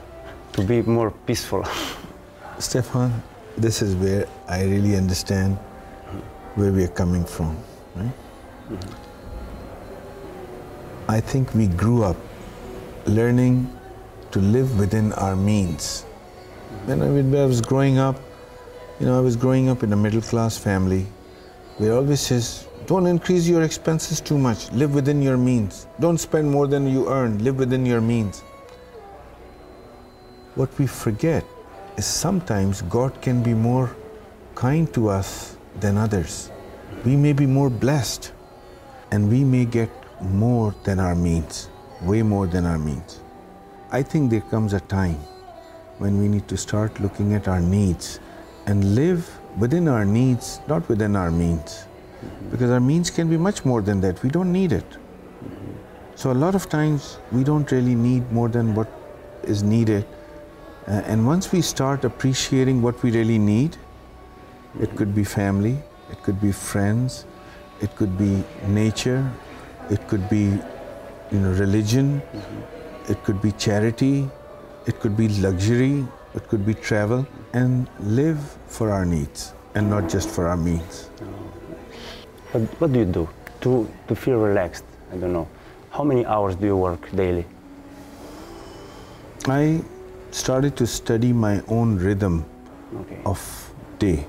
[0.53, 1.63] to be more peaceful?
[2.59, 3.21] Stefan,
[3.57, 5.57] this is where I really understand
[6.55, 7.55] where we are coming from,
[7.95, 8.11] right?
[8.69, 9.07] Mm-hmm.
[11.09, 12.17] I think we grew up
[13.05, 13.71] learning
[14.31, 16.03] to live within our means.
[16.85, 18.19] When I, when I was growing up,
[18.99, 21.05] you know, I was growing up in a middle class family
[21.77, 25.87] where always says, don't increase your expenses too much, live within your means.
[25.99, 28.39] Don't spend more than you earn, live within your means.
[30.55, 31.43] What we forget
[31.97, 33.93] is sometimes God can be more
[34.55, 36.49] kind to us than others.
[37.03, 38.31] We may be more blessed
[39.11, 39.89] and we may get
[40.21, 41.69] more than our means,
[42.01, 43.19] way more than our means.
[43.91, 45.19] I think there comes a time
[45.97, 48.21] when we need to start looking at our needs
[48.65, 51.86] and live within our needs, not within our means.
[52.51, 54.21] Because our means can be much more than that.
[54.23, 54.97] We don't need it.
[56.15, 58.87] So, a lot of times, we don't really need more than what
[59.43, 60.05] is needed.
[60.87, 63.77] Uh, and once we start appreciating what we really need,
[64.79, 65.77] it could be family,
[66.11, 67.25] it could be friends,
[67.81, 69.29] it could be nature,
[69.89, 70.59] it could be,
[71.31, 72.21] you know, religion.
[73.07, 74.29] It could be charity.
[74.85, 76.05] It could be luxury.
[76.35, 77.25] It could be travel.
[77.53, 81.09] And live for our needs and not just for our means.
[82.53, 83.29] But what do you do
[83.61, 84.85] to, to feel relaxed?
[85.11, 85.47] I don't know.
[85.91, 87.45] How many hours do you work daily?
[89.47, 89.81] I
[90.31, 92.45] started to study my own rhythm
[92.95, 93.19] okay.
[93.25, 94.25] of day.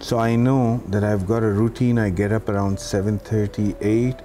[0.00, 1.98] So I know that I've got a routine.
[1.98, 4.16] I get up around 7:30, 8.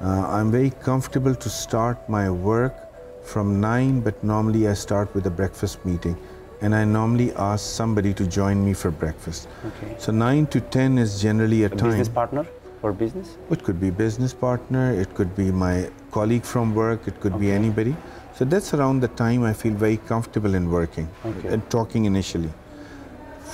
[0.00, 2.74] Uh, I'm very comfortable to start my work
[3.22, 6.16] from 9, but normally I start with a breakfast meeting.
[6.64, 9.48] And I normally ask somebody to join me for breakfast.
[9.70, 9.94] Okay.
[9.98, 11.90] So 9 to 10 is generally a, a time.
[11.90, 12.46] Business partner
[12.82, 13.36] or business?
[13.50, 17.46] It could be business partner, it could be my colleague from work, it could okay.
[17.46, 17.94] be anybody.
[18.34, 21.48] So that's around the time I feel very comfortable in working okay.
[21.48, 22.52] and talking initially.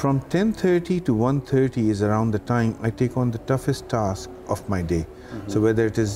[0.00, 4.66] From 10:30 to 1:30 is around the time I take on the toughest task of
[4.68, 5.04] my day.
[5.04, 5.50] Mm-hmm.
[5.50, 6.14] So whether it is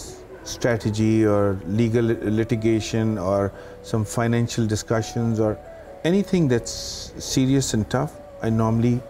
[0.54, 3.52] strategy or legal litigation or
[3.82, 5.58] some financial discussions or
[6.04, 8.12] anything that's serious and tough,
[8.42, 9.00] I normally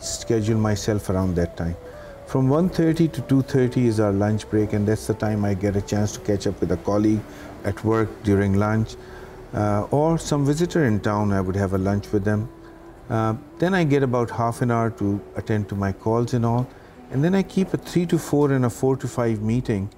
[0.00, 1.76] schedule myself around that time.
[2.26, 5.80] From 1:30 to 2:30 is our lunch break, and that's the time I get a
[5.80, 7.20] chance to catch up with a colleague
[7.64, 8.96] at work during lunch,
[9.54, 11.32] uh, or some visitor in town.
[11.32, 12.48] I would have a lunch with them
[13.10, 16.66] uh, then I get about half an hour to attend to my calls and all.
[17.10, 19.90] And then I keep a three to four and a four to five meeting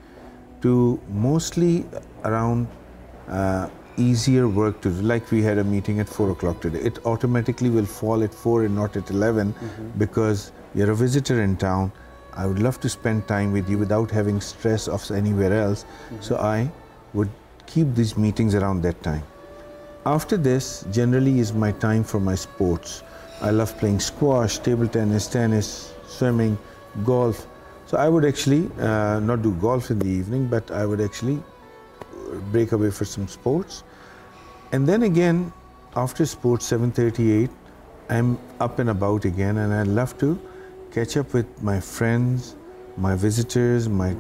[0.63, 1.87] to mostly
[2.25, 2.69] around
[3.29, 3.69] uh,
[4.01, 5.03] easier work to do.
[5.03, 6.81] Like we had a meeting at four o'clock today.
[6.81, 9.99] It automatically will fall at four and not at 11 mm-hmm.
[9.99, 11.93] because you're a visitor in town.
[12.33, 15.85] I would love to spend time with you without having stress of anywhere else.
[15.85, 16.23] Mm-hmm.
[16.23, 16.71] So I
[17.13, 17.31] would
[17.67, 19.23] keep these meetings around that time.
[20.07, 23.03] After this, generally is my time for my sports.
[23.43, 26.59] I love playing squash, table tennis, tennis, swimming,
[27.05, 27.47] golf.
[27.87, 31.43] So I would actually uh, not do golf in the evening, but I would actually
[32.53, 33.83] break away for some sports.
[34.73, 35.53] And then again,
[35.97, 37.51] after sports, 7:38,
[38.09, 40.39] I'm up and about again, and I love to
[40.93, 42.57] catch up with my friends,
[42.97, 44.11] my visitors, my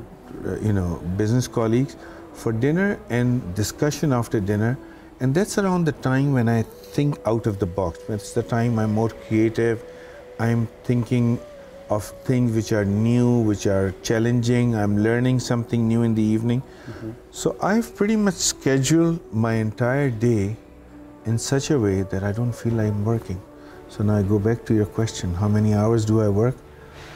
[0.46, 1.96] uh, you know business colleagues
[2.32, 4.78] for dinner and discussion after dinner
[5.20, 7.98] and that's around the time when I think out of the box.
[8.08, 9.84] That's the time I'm more creative.
[10.38, 11.38] I'm thinking
[11.90, 14.76] of things which are new, which are challenging.
[14.76, 16.62] I'm learning something new in the evening.
[16.62, 17.10] Mm-hmm.
[17.32, 20.56] So I've pretty much scheduled my entire day
[21.26, 23.40] in such a way that I don't feel I'm working.
[23.88, 26.56] So now I go back to your question how many hours do I work?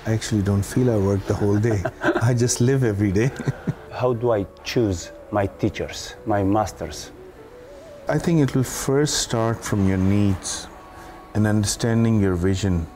[0.06, 1.82] I actually don't feel I work the whole day.
[2.20, 3.30] I just live every day.
[3.92, 7.12] How do I choose my teachers, my masters?
[8.08, 10.66] I think it will first start from your needs
[11.32, 12.86] and understanding your vision.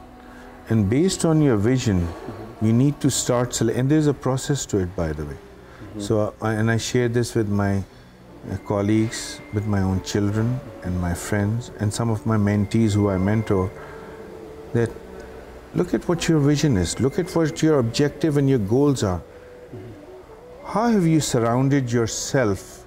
[0.69, 2.67] And based on your vision, mm-hmm.
[2.67, 5.37] you need to start, and there's a process to it, by the way.
[5.37, 6.01] Mm-hmm.
[6.01, 11.01] So, I, and I share this with my uh, colleagues, with my own children, and
[11.01, 13.71] my friends, and some of my mentees who I mentor.
[14.75, 14.91] That
[15.75, 19.19] look at what your vision is, look at what your objective and your goals are.
[19.21, 20.67] Mm-hmm.
[20.67, 22.79] How have you surrounded yourself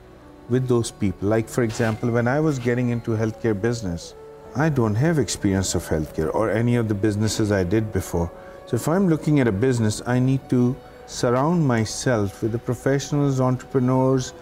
[0.52, 1.30] with those people.
[1.30, 4.14] Like, for example, when I was getting into healthcare business,
[4.56, 8.30] I don't have experience of healthcare or any of the businesses I did before.
[8.68, 10.76] So if I'm looking at a business, I need to
[11.08, 14.34] surround myself with the professionals, entrepreneurs,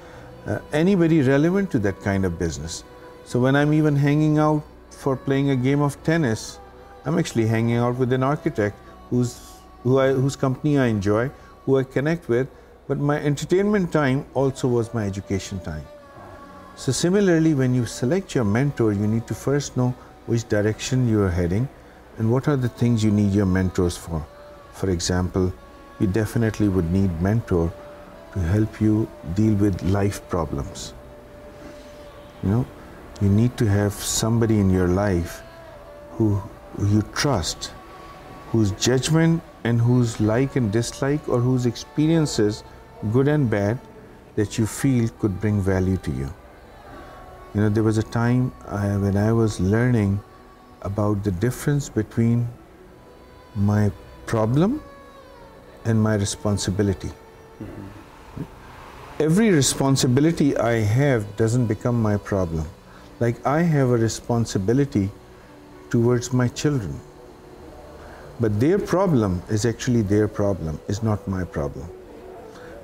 [0.48, 2.84] uh, anybody relevant to that kind of business.
[3.24, 6.60] So when I'm even hanging out for playing a game of tennis,
[7.06, 8.78] I'm actually hanging out with an architect
[9.12, 9.40] who's,
[9.84, 11.30] who I, whose company I enjoy,
[11.66, 12.48] who I connect with,
[12.88, 15.86] but my entertainment time also was my education time.
[16.80, 19.94] So, similarly, when you select your mentor, you need to first know
[20.28, 21.68] which direction you are heading
[22.18, 24.26] and what are the things you need your mentors for.
[24.72, 25.52] For example,
[26.00, 27.74] you definitely would need mentor
[28.32, 30.94] to help you deal with life problems.
[32.44, 32.66] You know,
[33.20, 35.42] you need to have somebody in your life
[36.12, 36.36] who,
[36.78, 37.74] who you trust,
[38.54, 42.64] whose judgment and whose like and dislike or whose experiences,
[43.12, 43.78] good and bad,
[44.38, 46.34] that you feel could bring value to you.
[47.54, 50.20] You know, there was a time I, when I was learning
[50.84, 52.48] about the difference between
[53.56, 53.92] my
[54.28, 54.84] problem
[55.86, 57.08] and my responsibility.
[57.10, 58.44] Mm-hmm.
[59.20, 62.66] Every responsibility I have doesn't become my problem.
[63.20, 65.10] Like I have a responsibility
[65.90, 67.00] towards my children.
[68.40, 71.90] But their problem is actually their problem, is not my problem.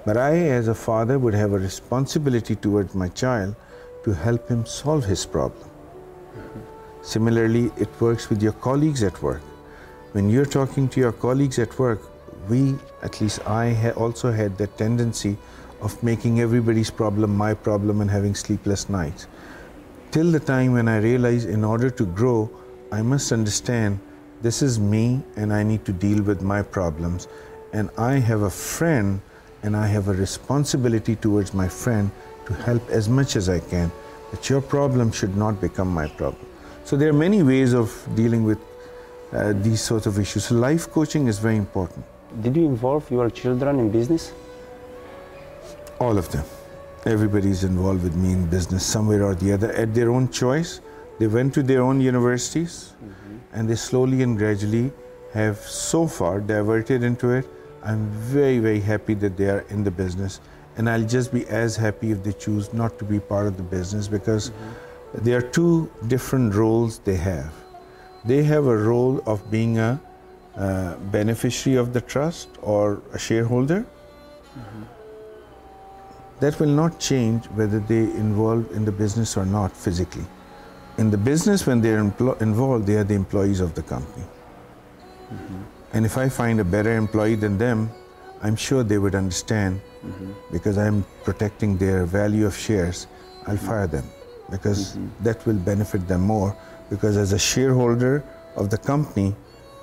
[0.06, 3.56] But I, as a father, would have a responsibility towards my child
[4.06, 5.68] to help him solve his problem.
[5.68, 6.60] Mm-hmm.
[7.02, 9.42] Similarly, it works with your colleagues at work.
[10.14, 12.02] When you're talking to your colleagues at work,
[12.48, 15.38] we, at least I, ha- also had that tendency
[15.82, 19.28] of making everybody's problem my problem and having sleepless nights.
[20.12, 22.50] Till the time when I realized in order to grow,
[22.92, 24.00] I must understand
[24.42, 27.28] this is me and I need to deal with my problems.
[27.74, 29.20] And I have a friend
[29.64, 32.12] and I have a responsibility towards my friend
[32.46, 33.92] to help as much as I can.
[34.32, 36.46] But your problem should not become my problem.
[36.84, 38.60] So there are many ways of dealing with
[39.32, 40.46] uh, these sorts of issues.
[40.46, 42.06] So life coaching is very important.
[42.42, 44.34] Did you involve your children in business?
[46.00, 46.46] All of them.
[47.06, 50.82] Everybody is involved with me in business somewhere or the other at their own choice.
[51.20, 53.38] They went to their own universities mm-hmm.
[53.54, 54.92] and they slowly and gradually
[55.34, 57.48] have so far diverted into it.
[57.84, 60.40] I'm very, very happy that they are in the business.
[60.78, 63.64] And I'll just be as happy if they choose not to be part of the
[63.64, 65.24] business because mm-hmm.
[65.24, 67.54] there are two different roles they have.
[68.26, 70.00] They have a role of being a
[70.58, 74.84] uh, beneficiary of the trust or a shareholder, mm-hmm.
[76.40, 80.26] that will not change whether they involved in the business or not physically.
[80.98, 84.24] In the business, when they're empl- involved, they are the employees of the company.
[85.34, 85.62] Mm-hmm.
[85.92, 87.92] And if I find a better employee than them,
[88.42, 90.32] I'm sure they would understand mm-hmm.
[90.52, 93.08] because I'm protecting their value of shares,
[93.48, 93.68] I'll mm-hmm.
[93.68, 94.06] fire them
[94.52, 95.24] because mm-hmm.
[95.24, 96.56] that will benefit them more.
[96.90, 98.24] Because as a shareholder
[98.56, 99.34] of the company,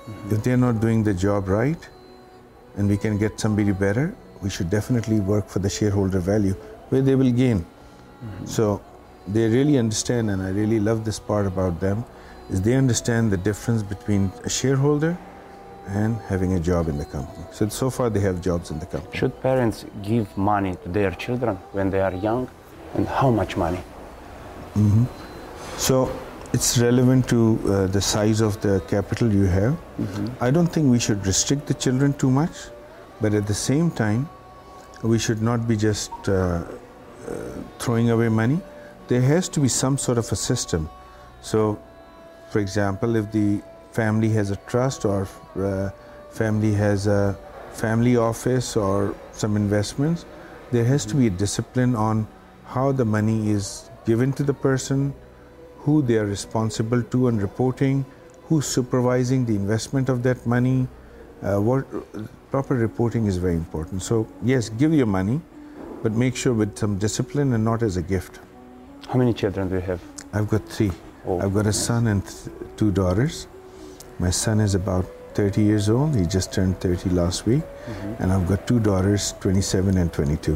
[0.03, 0.35] Mm-hmm.
[0.35, 1.89] If they're not doing the job right
[2.75, 6.55] and we can get somebody better, we should definitely work for the shareholder value
[6.89, 7.59] where they will gain.
[7.59, 8.45] Mm-hmm.
[8.45, 8.81] So
[9.27, 12.03] they really understand, and I really love this part about them,
[12.49, 15.17] is they understand the difference between a shareholder
[15.87, 17.45] and having a job in the company.
[17.51, 19.17] So so far they have jobs in the company.
[19.17, 22.49] Should parents give money to their children when they are young,
[22.95, 23.81] and how much money?
[24.75, 25.05] Mm-hmm.
[25.77, 26.11] So
[26.53, 29.73] it's relevant to uh, the size of the capital you have.
[29.73, 30.43] Mm-hmm.
[30.43, 32.51] I don't think we should restrict the children too much,
[33.21, 34.29] but at the same time,
[35.01, 36.63] we should not be just uh, uh,
[37.79, 38.61] throwing away money.
[39.07, 40.89] There has to be some sort of a system.
[41.41, 41.79] So,
[42.49, 43.61] for example, if the
[43.93, 45.27] family has a trust or
[45.57, 45.89] uh,
[46.31, 47.37] family has a
[47.73, 50.25] family office or some investments,
[50.71, 52.27] there has to be a discipline on
[52.65, 55.13] how the money is given to the person,
[55.79, 58.05] who they are responsible to and reporting,
[58.43, 60.87] who's supervising the investment of that money.
[61.41, 61.85] Uh, what
[62.51, 64.01] proper reporting is very important.
[64.01, 65.41] So yes, give your money,
[66.01, 68.39] but make sure with some discipline and not as a gift.
[69.07, 70.01] How many children do you have?
[70.33, 70.91] I've got three.
[71.27, 73.47] Oh, I've got a son and th- two daughters.
[74.19, 76.15] My son is about 30 years old.
[76.15, 77.63] He just turned 30 last week.
[77.63, 78.23] Mm-hmm.
[78.23, 80.55] And I've got two daughters, 27 and 22.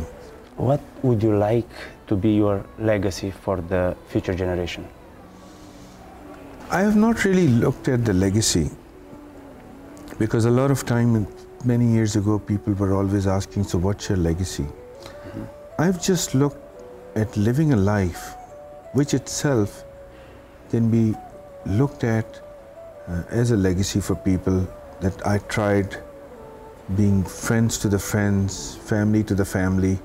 [0.58, 1.70] What would you like
[2.08, 4.88] to be your legacy for the future generation?
[6.70, 8.70] I have not really looked at the legacy
[10.20, 11.28] because a lot of time,
[11.64, 14.64] many years ago, people were always asking, So, what's your legacy?
[14.64, 15.44] Mm-hmm.
[15.80, 16.58] I've just looked
[17.16, 18.36] at living a life
[18.94, 19.84] which itself
[20.70, 21.16] can be
[21.66, 22.42] looked at
[23.08, 24.68] uh, as a legacy for people
[25.02, 25.98] that I tried
[26.96, 30.00] being friends to the friends, family to the family,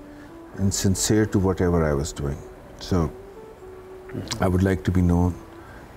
[0.57, 2.38] and sincere to whatever I was doing.
[2.80, 3.11] So.
[4.40, 5.34] I would like to be known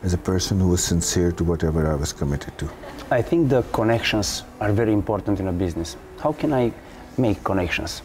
[0.04, 2.70] as a person who was sincere to whatever I was committed to.
[3.12, 5.98] I think the connections are very important in a business.
[6.20, 6.72] How can I
[7.18, 8.02] make connections?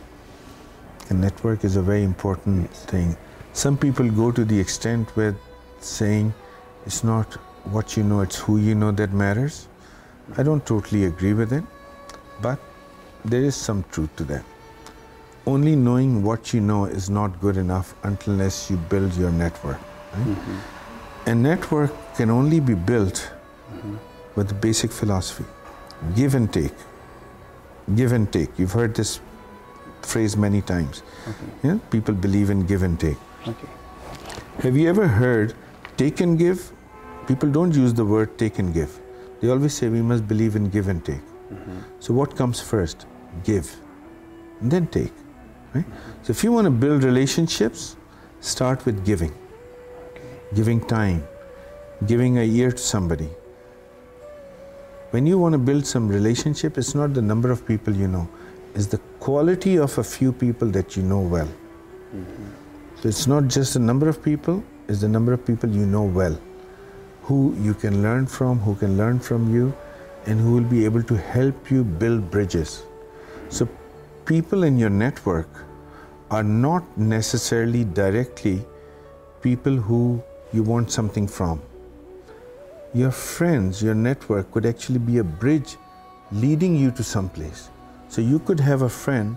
[1.10, 2.84] A network is a very important yes.
[2.86, 3.16] thing.
[3.52, 5.36] Some people go to the extent where
[5.80, 6.32] saying
[6.86, 7.36] it's not
[7.70, 9.68] what you know, it's who you know that matters.
[10.36, 11.64] I don't totally agree with it,
[12.40, 12.58] but
[13.24, 14.44] there is some truth to that.
[15.46, 19.80] Only knowing what you know is not good enough unless you build your network.
[20.12, 20.26] Right?
[20.26, 21.28] Mm-hmm.
[21.30, 23.32] A network can only be built
[23.72, 23.96] mm-hmm.
[24.36, 25.44] with the basic philosophy
[26.14, 26.72] give and take.
[27.94, 28.58] Give and take.
[28.58, 29.20] You've heard this
[30.02, 31.02] phrase many times.
[31.28, 31.68] Okay.
[31.68, 31.78] Yeah?
[31.90, 33.18] People believe in give and take.
[33.46, 33.68] Okay.
[34.60, 35.54] Have you ever heard
[35.96, 36.72] take and give?
[37.30, 38.98] People don't use the word take and give.
[39.40, 41.26] They always say we must believe in give and take.
[41.52, 41.78] Mm-hmm.
[42.00, 43.06] So, what comes first?
[43.44, 43.68] Give,
[44.60, 45.12] and then take.
[45.72, 45.84] Right?
[45.84, 46.24] Mm-hmm.
[46.24, 47.94] So, if you want to build relationships,
[48.40, 49.30] start with giving.
[50.08, 50.32] Okay.
[50.56, 51.22] Giving time,
[52.06, 53.30] giving a ear to somebody.
[55.12, 58.28] When you want to build some relationship, it's not the number of people you know,
[58.74, 61.46] it's the quality of a few people that you know well.
[61.46, 62.52] Mm-hmm.
[63.00, 66.02] So, it's not just the number of people, it's the number of people you know
[66.02, 66.36] well
[67.30, 69.72] who you can learn from, who can learn from you,
[70.26, 72.82] and who will be able to help you build bridges.
[73.50, 73.68] So,
[74.26, 75.64] people in your network
[76.32, 78.64] are not necessarily directly
[79.42, 80.20] people who
[80.52, 81.62] you want something from.
[82.94, 85.76] Your friends, your network could actually be a bridge
[86.32, 87.70] leading you to some place.
[88.08, 89.36] So, you could have a friend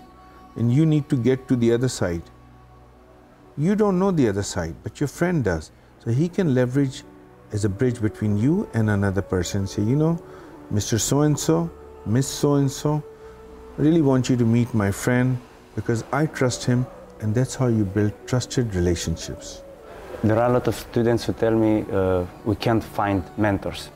[0.56, 2.24] and you need to get to the other side.
[3.56, 5.72] You don't know the other side, but your friend does.
[6.04, 7.04] So, he can leverage
[7.54, 9.68] as a bridge between you and another person.
[9.68, 10.20] Say, you know,
[10.74, 11.00] Mr.
[11.00, 11.70] So and so,
[12.06, 13.02] Miss So and so,
[13.78, 15.38] really want you to meet my friend
[15.76, 16.86] because I trust him,
[17.22, 19.62] and that's how you build trusted relationships.
[20.24, 23.90] There are a lot of students who tell me uh, we can't find mentors.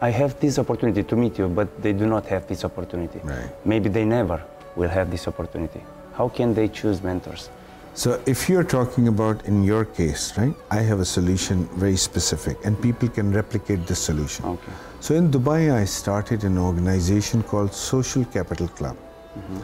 [0.00, 3.20] I have this opportunity to meet you, but they do not have this opportunity.
[3.22, 3.50] Right.
[3.64, 4.42] Maybe they never
[4.76, 5.80] will have this opportunity.
[6.14, 7.48] How can they choose mentors?
[7.96, 12.58] So, if you're talking about in your case, right, I have a solution very specific,
[12.64, 14.44] and people can replicate this solution.
[14.44, 14.72] Okay.
[14.98, 18.96] So, in Dubai, I started an organization called Social Capital Club.
[19.38, 19.60] Mm-hmm.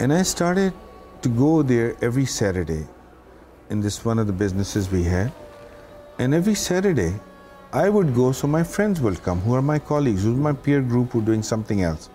[0.00, 0.74] And I started
[1.22, 2.86] to go there every Saturday
[3.70, 5.32] in this one of the businesses we had.
[6.18, 7.14] And every Saturday,
[7.72, 10.82] I would go so my friends will come, who are my colleagues, who's my peer
[10.82, 12.10] group, who are doing something else.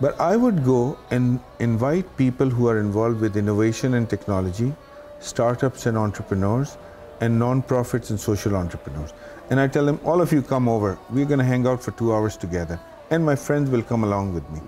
[0.00, 4.74] But I would go and invite people who are involved with innovation and technology,
[5.20, 6.78] startups and entrepreneurs,
[7.20, 9.12] and non-profits and social entrepreneurs.
[9.50, 10.98] And I tell them, all of you come over.
[11.10, 12.80] We're going to hang out for two hours together.
[13.10, 14.60] And my friends will come along with me.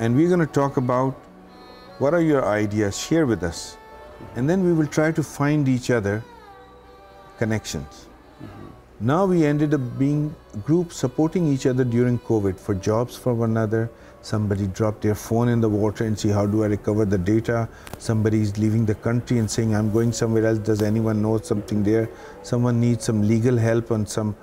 [0.00, 1.14] And we're going to talk about
[1.98, 3.76] what are your ideas, share with us.
[4.34, 6.24] And then we will try to find each other
[7.38, 8.06] connections.
[8.98, 10.34] Now we ended up being
[10.64, 13.90] groups supporting each other during COVID for jobs for one another,
[14.22, 17.68] somebody dropped their phone in the water and see how do I recover the data.
[17.98, 20.58] Somebody is leaving the country and saying I'm going somewhere else.
[20.58, 22.08] Does anyone know something there?
[22.42, 24.36] Someone needs some legal help on some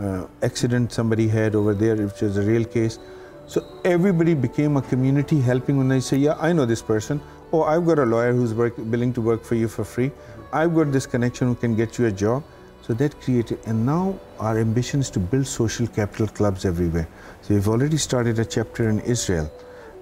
[0.00, 2.98] uh, accident somebody had over there, which was a real case.
[3.46, 7.20] So everybody became a community helping when they say, yeah, I know this person.
[7.52, 10.10] Oh, I've got a lawyer who's work, willing to work for you for free.
[10.52, 12.42] I've got this connection who can get you a job.
[12.82, 17.08] So that created, and now our ambition is to build social capital clubs everywhere.
[17.46, 19.48] So we've already started a chapter in Israel.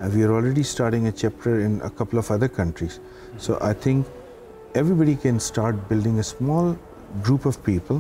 [0.01, 3.01] and we are already starting a chapter in a couple of other countries.
[3.37, 4.07] So I think
[4.75, 6.79] everybody can start building a small
[7.23, 7.99] group of people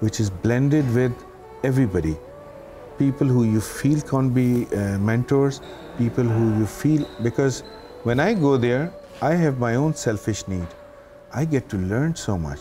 [0.00, 1.24] which is blended with
[1.64, 2.16] everybody.
[2.98, 5.62] People who you feel can be uh, mentors,
[5.96, 7.60] people who you feel, because
[8.02, 10.66] when I go there, I have my own selfish need.
[11.32, 12.60] I get to learn so much.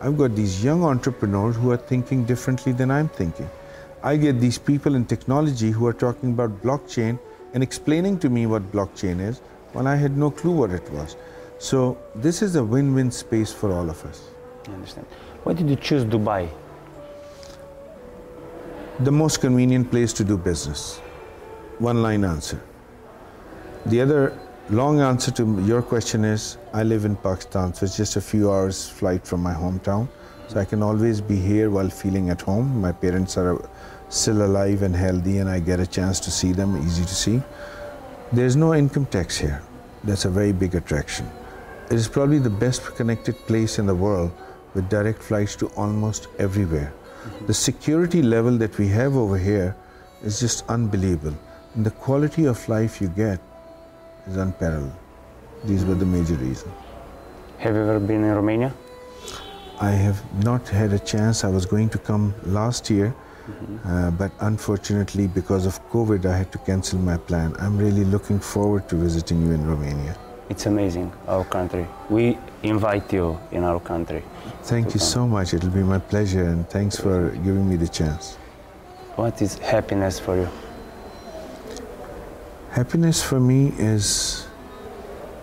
[0.00, 3.50] I've got these young entrepreneurs who are thinking differently than I'm thinking.
[4.04, 7.20] I get these people in technology who are talking about blockchain
[7.54, 9.40] and explaining to me what blockchain is
[9.74, 11.16] when I had no clue what it was.
[11.58, 14.28] So this is a win-win space for all of us.
[14.68, 15.06] I understand.
[15.44, 16.48] Why did you choose Dubai?
[19.00, 20.98] The most convenient place to do business.
[21.78, 22.60] One line answer.
[23.86, 24.38] The other
[24.70, 28.50] long answer to your question is I live in Pakistan, so it's just a few
[28.50, 30.08] hours flight from my hometown.
[30.48, 32.80] So I can always be here while feeling at home.
[32.80, 33.58] My parents are
[34.12, 37.42] still alive and healthy, and I get a chance to see them, easy to see.
[38.30, 39.62] There's no income tax here.
[40.04, 41.28] That's a very big attraction.
[41.90, 44.30] It is probably the best connected place in the world
[44.74, 46.92] with direct flights to almost everywhere.
[46.92, 47.46] Mm-hmm.
[47.46, 49.76] The security level that we have over here
[50.22, 51.36] is just unbelievable.
[51.74, 53.40] And the quality of life you get
[54.26, 54.92] is unparalleled.
[55.64, 56.74] These were the major reasons.
[57.58, 58.74] Have you ever been in Romania?
[59.80, 61.44] I have not had a chance.
[61.44, 63.14] I was going to come last year,
[63.84, 67.54] uh, but unfortunately, because of COVID, I had to cancel my plan.
[67.58, 70.16] I'm really looking forward to visiting you in Romania.
[70.48, 71.86] It's amazing, our country.
[72.10, 74.22] We invite you in our country.
[74.64, 75.14] Thank you come.
[75.14, 75.54] so much.
[75.54, 78.36] It'll be my pleasure, and thanks for giving me the chance.
[79.16, 80.48] What is happiness for you?
[82.70, 84.46] Happiness for me is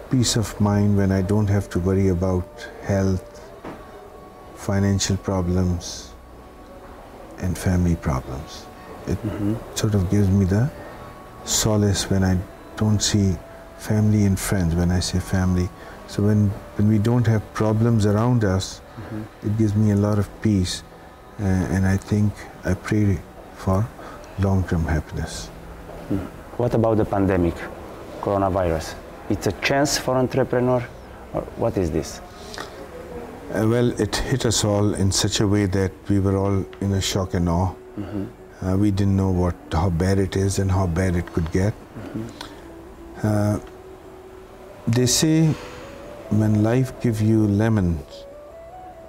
[0.10, 3.41] peace of mind when I don't have to worry about health,
[4.56, 6.09] financial problems,
[7.40, 8.66] and family problems.
[9.08, 9.56] It mm-hmm.
[9.76, 10.70] sort of gives me the
[11.46, 12.38] solace when I
[12.78, 13.36] don't see
[13.78, 14.76] family and friends.
[14.76, 15.70] When I say family,
[16.08, 19.48] so when when we don't have problems around us, mm-hmm.
[19.48, 20.84] it gives me a lot of peace,
[21.40, 22.34] uh, and I think
[22.66, 23.20] I pray
[23.56, 23.86] for
[24.40, 25.50] long-term happiness.
[26.10, 26.26] Mm-hmm.
[26.58, 27.56] What about the pandemic,
[28.22, 28.96] coronavirus?
[29.30, 30.84] It's a chance for entrepreneur,
[31.34, 32.22] or what is this?
[33.54, 36.93] Uh, well, it hit us all in such a way that we were all in
[36.93, 37.74] a shock and awe.
[38.62, 41.74] Uh, we didn't know what how bad it is and how bad it could get.
[43.24, 43.60] Uh,
[44.88, 45.47] they say
[46.30, 48.26] when life gives you lemons,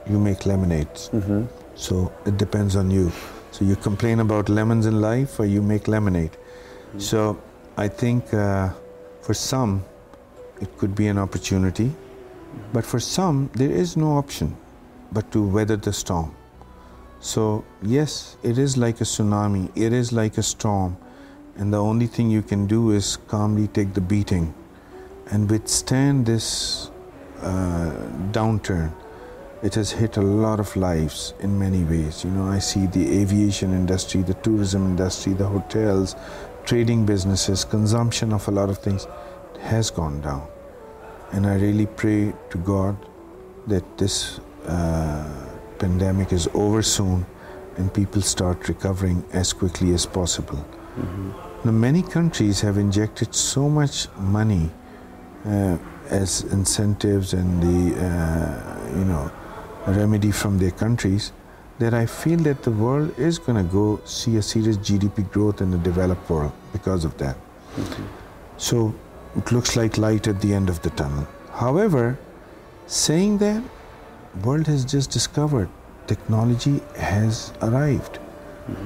[0.08, 1.10] you make lemonades.
[1.74, 3.12] So it depends on you.
[3.52, 6.36] So you complain about lemons in life, or you make lemonade.
[6.98, 7.38] So
[7.76, 8.70] I think uh,
[9.22, 9.84] for some,
[10.60, 11.92] it could be an opportunity.
[12.72, 14.56] But for some, there is no option
[15.12, 16.34] but to weather the storm.
[17.20, 20.96] So, yes, it is like a tsunami, it is like a storm,
[21.56, 24.54] and the only thing you can do is calmly take the beating
[25.26, 26.90] and withstand this
[27.42, 27.90] uh,
[28.32, 28.92] downturn.
[29.62, 32.24] It has hit a lot of lives in many ways.
[32.24, 36.16] You know, I see the aviation industry, the tourism industry, the hotels,
[36.64, 39.06] trading businesses, consumption of a lot of things
[39.60, 40.48] has gone down.
[41.32, 42.96] And I really pray to God
[43.66, 45.46] that this uh,
[45.78, 47.24] pandemic is over soon
[47.76, 50.64] and people start recovering as quickly as possible.
[51.64, 54.70] Now, many countries have injected so much money
[55.46, 55.78] uh,
[56.08, 59.30] as incentives and the uh, you know
[59.86, 61.32] remedy from their countries
[61.78, 65.62] that I feel that the world is going to go see a serious GDP growth
[65.62, 67.36] in the developed world because of that.
[68.58, 68.94] So
[69.36, 71.26] it looks like light at the end of the tunnel.
[71.52, 72.18] However,
[72.86, 73.62] saying that,
[74.44, 75.68] world has just discovered
[76.06, 78.16] technology has arrived,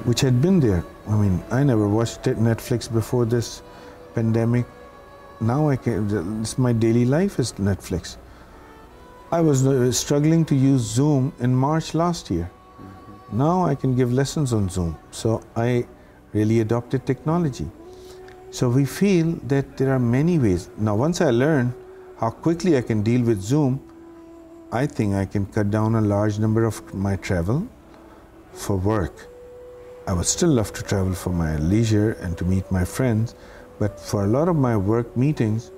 [0.09, 0.85] which had been there.
[1.09, 3.63] I mean, I never watched Netflix before this
[4.15, 4.67] pandemic.
[5.41, 6.41] Now I can.
[6.43, 8.17] It's my daily life is Netflix.
[9.33, 12.51] I was uh, struggling to use Zoom in March last year.
[13.33, 14.97] Now I can give lessons on Zoom.
[15.11, 15.87] So I
[16.33, 17.67] really adopted technology.
[18.55, 20.69] So we feel that there are many ways.
[20.79, 21.75] Now, once I learn
[22.21, 23.81] how quickly I can deal with Zoom,
[24.71, 27.67] I think I can cut down a large number of my travel
[28.53, 29.27] for work.
[30.07, 33.35] I would still love to travel for my leisure and to meet my friends,
[33.81, 35.73] but for a lot of my work meetings,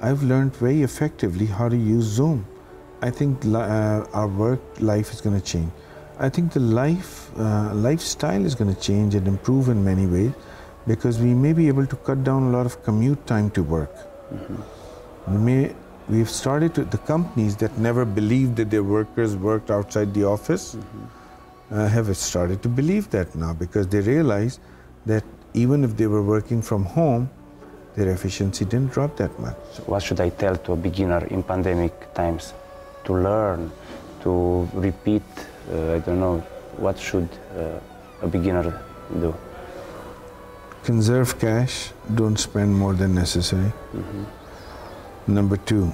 [0.00, 2.46] I've learned very effectively how to use Zoom.
[3.02, 5.70] I think uh, our work life is going to change.
[6.18, 10.32] I think the life uh, lifestyle is going to change and improve in many ways
[10.86, 13.94] because we may be able to cut down a lot of commute time to work.
[15.28, 15.74] We may,
[16.08, 20.76] we've started to, the companies that never believed that their workers worked outside the office
[21.70, 24.58] uh, have started to believe that now because they realize
[25.06, 25.24] that
[25.54, 27.30] even if they were working from home,
[27.94, 29.56] their efficiency didn't drop that much.
[29.72, 32.54] So what should I tell to a beginner in pandemic times?
[33.04, 33.70] To learn,
[34.22, 35.22] to repeat,
[35.70, 36.38] uh, I don't know,
[36.78, 37.78] what should uh,
[38.22, 38.82] a beginner
[39.20, 39.34] do?
[40.84, 43.72] Conserve cash, don't spend more than necessary.
[43.94, 44.24] Mm-hmm.
[45.34, 45.92] Number two,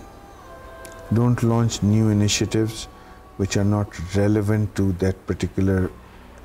[1.12, 2.84] don't launch new initiatives
[3.36, 5.91] which are not relevant to that particular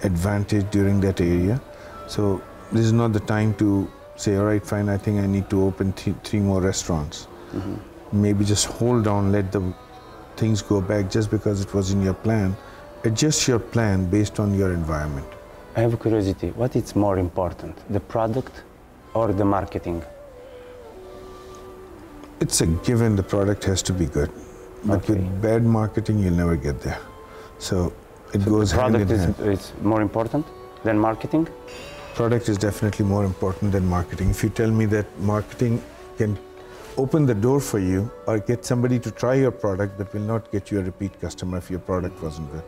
[0.03, 1.61] advantage during that area.
[2.07, 2.41] So,
[2.71, 5.63] this is not the time to say, all right, fine, I think I need to
[5.63, 7.27] open th- three more restaurants.
[7.53, 8.21] Mm-hmm.
[8.21, 9.73] Maybe just hold on, let the
[10.35, 12.55] things go back just because it was in your plan.
[13.05, 15.27] Adjust your plan based on your environment.
[15.75, 16.49] I have a curiosity.
[16.51, 18.63] What is more important, the product
[19.13, 20.03] or the marketing?
[22.39, 24.29] It's a given the product has to be good.
[24.85, 25.13] But Okay.
[25.13, 26.99] with bad marketing, you'll never get there.
[27.57, 27.91] So
[28.33, 29.53] it goes hand in Product is, hand.
[29.53, 30.45] is more important
[30.83, 31.47] than marketing?
[32.15, 34.29] Product is definitely more important than marketing.
[34.29, 35.81] If you tell me that marketing
[36.17, 36.37] can
[36.97, 40.51] open the door for you or get somebody to try your product but will not
[40.51, 42.63] get you a repeat customer if your product wasn't good.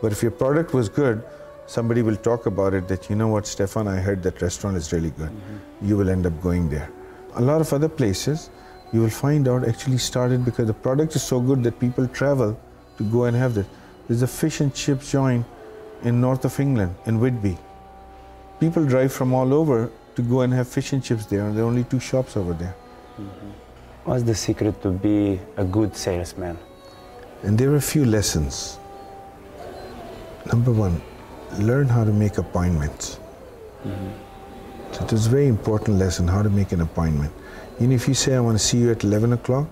[0.00, 1.22] But if your product was good,
[1.66, 4.92] somebody will talk about it that, you know what, Stefan, I heard that restaurant is
[4.92, 5.30] really good.
[5.30, 5.88] Mm-hmm.
[5.88, 6.90] You will end up going there.
[7.34, 8.50] A lot of other places,
[8.92, 12.58] you will find out actually started because the product is so good that people travel
[12.98, 13.66] to go and have this.
[14.08, 15.44] There's a fish and chips joint
[16.02, 17.58] in north of England, in Whitby.
[18.60, 21.64] People drive from all over to go and have fish and chips there, and there
[21.64, 22.74] are only two shops over there.
[23.20, 23.50] Mm-hmm.
[24.04, 26.56] What's the secret to be a good salesman?
[27.42, 28.78] And there are a few lessons.
[30.46, 31.02] Number one,
[31.58, 33.18] learn how to make appointments.
[34.92, 37.32] So it is a very important lesson how to make an appointment.
[37.78, 39.68] Know, if you say I want to see you at 11 o'clock,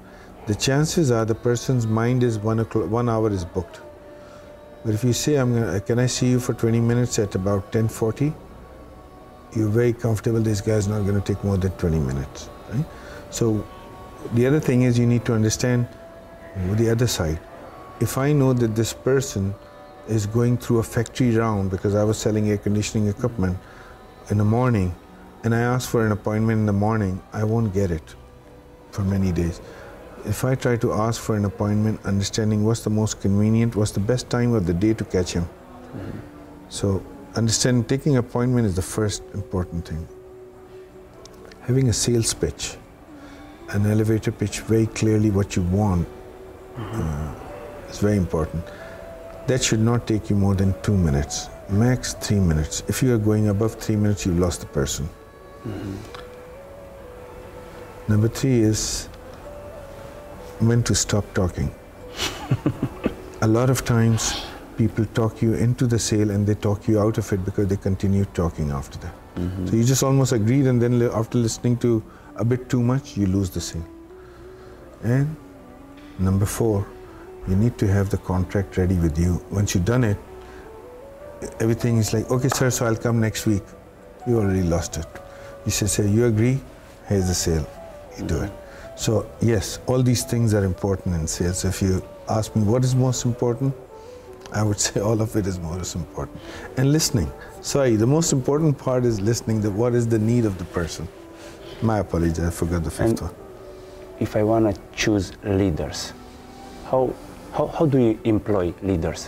[0.46, 3.80] the chances are the person's mind is one o'clock, one hour is booked.
[4.84, 7.72] But if you say I'm gonna, can I see you for 20 minutes at about
[7.72, 8.34] 10:40,
[9.56, 10.40] you're very comfortable.
[10.40, 12.84] This guy's not going to take more than 20 minutes, right?
[13.30, 13.64] So
[14.34, 15.86] the other thing is you need to understand
[16.72, 17.38] the other side.
[18.00, 19.54] If I know that this person
[20.08, 23.56] is going through a factory round because I was selling air conditioning equipment
[24.30, 24.94] in the morning
[25.44, 28.14] and I ask for an appointment in the morning, I won't get it
[28.90, 29.60] for many days.
[30.24, 34.00] If I try to ask for an appointment, understanding what's the most convenient, what's the
[34.00, 35.46] best time of the day to catch him.
[36.70, 37.04] So,
[37.36, 40.08] understand taking appointment is the first important thing.
[41.60, 42.76] Having a sales pitch,
[43.68, 46.08] an elevator pitch, very clearly what you want,
[46.78, 47.34] uh,
[47.90, 48.64] is very important.
[49.46, 52.82] That should not take you more than two minutes, max three minutes.
[52.88, 55.08] If you are going above three minutes, you've lost the person.
[55.66, 55.96] Mm-hmm.
[58.08, 59.06] Number three is
[60.60, 61.74] when to stop talking.
[63.42, 64.44] a lot of times
[64.78, 67.76] people talk you into the sale and they talk you out of it because they
[67.76, 69.14] continue talking after that.
[69.36, 69.66] Mm-hmm.
[69.66, 72.02] So you just almost agreed, and then after listening to
[72.36, 73.86] a bit too much, you lose the sale.
[75.02, 75.36] And
[76.18, 76.86] number four,
[77.48, 79.44] you need to have the contract ready with you.
[79.50, 80.16] Once you've done it,
[81.60, 83.62] everything is like, okay, sir, so I'll come next week.
[84.26, 85.06] You already lost it.
[85.64, 86.60] You say, sir, you agree?
[87.08, 87.66] Here's the sale.
[88.18, 88.52] You do it.
[88.96, 91.64] So, yes, all these things are important in sales.
[91.64, 93.74] If you ask me what is most important,
[94.52, 96.38] I would say all of it is most important.
[96.76, 97.30] And listening.
[97.60, 99.60] Sorry, the most important part is listening.
[99.60, 101.08] The, what is the need of the person?
[101.82, 103.34] My apologies, I forgot the fifth And- one.
[104.20, 106.12] If I want to choose leaders,
[106.86, 107.12] how,
[107.54, 109.26] how, how do you employ leaders?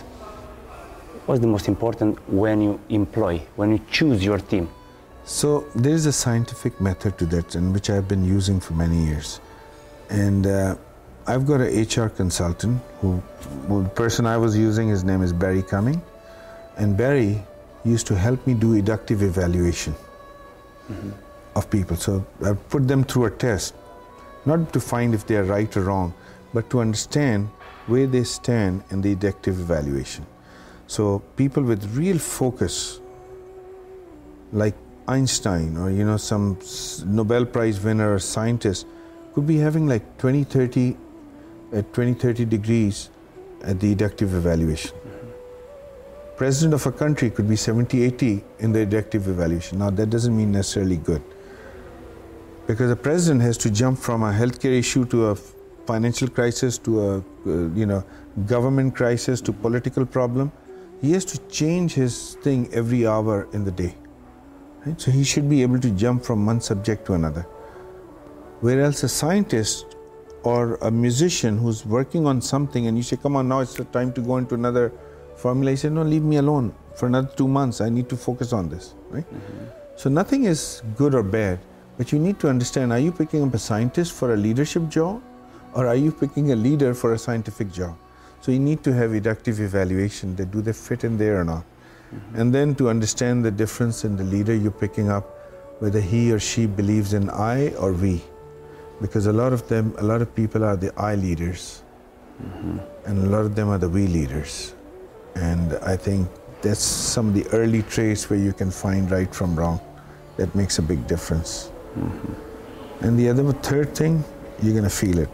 [1.25, 4.69] What's the most important when you employ, when you choose your team?
[5.23, 9.05] So there is a scientific method to that, and which I've been using for many
[9.05, 9.39] years.
[10.09, 10.75] And uh,
[11.25, 13.21] I've got an HR consultant who,
[13.67, 16.01] the person I was using, his name is Barry Cumming,
[16.77, 17.41] and Barry
[17.83, 19.95] used to help me do inductive evaluation
[21.55, 21.97] of people.
[21.97, 23.73] So I put them through a test,
[24.45, 26.13] not to find if they are right or wrong,
[26.53, 27.49] but to understand
[27.87, 30.25] where they stand in the inductive evaluation.
[30.87, 33.01] So people with real focus
[34.53, 34.75] like
[35.07, 36.57] Einstein or you know some
[37.05, 38.85] Nobel Prize winner or scientist
[39.33, 40.97] could be having like 20 30
[41.73, 43.09] at 20 30 degrees
[43.63, 44.91] at the deductive evaluation.
[46.35, 49.79] President of a country could be 70 80 in the deductive evaluation.
[49.79, 51.23] Now that doesn't mean necessarily good.
[52.67, 55.35] Because the president has to jump from a healthcare issue to a
[55.87, 57.23] financial crisis to a uh,
[57.81, 58.03] you know
[58.45, 60.51] government crisis to political problem.
[61.01, 63.95] He has to change his thing every hour in the day.
[64.85, 64.99] Right?
[64.99, 67.45] So he should be able to jump from one subject to another.
[68.61, 69.95] Whereas a scientist
[70.43, 73.85] or a musician who's working on something and you say, come on, now it's the
[73.85, 74.91] time to go into another
[75.35, 77.81] formula, he said, no, leave me alone for another two months.
[77.81, 78.95] I need to focus on this.
[79.09, 79.25] Right?
[79.95, 81.59] So nothing is good or bad,
[81.97, 85.21] but you need to understand are you picking up a scientist for a leadership job
[85.77, 87.95] or are you picking a leader for a scientific job?
[88.41, 91.63] So you need to have inductive evaluation that do they fit in there or not.
[91.63, 92.41] Mm-hmm.
[92.41, 95.25] And then to understand the difference in the leader you're picking up,
[95.79, 98.23] whether he or she believes in I or we.
[99.01, 101.83] Because a lot of them, a lot of people are the I leaders,
[102.41, 102.79] mm-hmm.
[103.05, 104.73] and a lot of them are the we leaders.
[105.35, 106.27] And I think
[106.63, 109.79] that's some of the early traits where you can find right from wrong.
[110.37, 111.69] That makes a big difference.
[111.95, 113.05] Mm-hmm.
[113.05, 114.23] And the other third thing,
[114.63, 115.29] you're gonna feel it.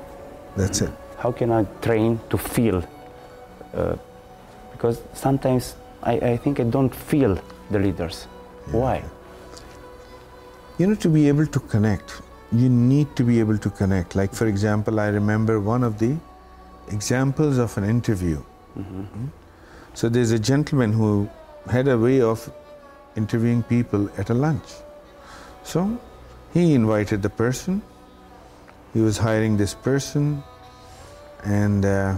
[0.56, 0.92] That's it.
[1.18, 2.84] How can I train to feel?
[3.74, 3.96] Uh,
[4.72, 7.40] because sometimes I, I think I don't feel
[7.72, 8.26] the leaders.
[8.72, 9.04] Why?
[10.78, 14.16] You know, to be able to connect, you need to be able to connect.
[14.16, 16.18] Like, for example, I remember one of the
[16.90, 18.42] examples of an interview.
[18.78, 19.30] Mm.
[19.94, 21.30] So, there's a gentleman who
[21.70, 22.52] had a way of
[23.16, 24.68] interviewing people at a lunch.
[25.64, 25.98] So,
[26.54, 27.82] he invited the person,
[28.94, 30.44] he was hiring this person,
[31.44, 32.16] and uh,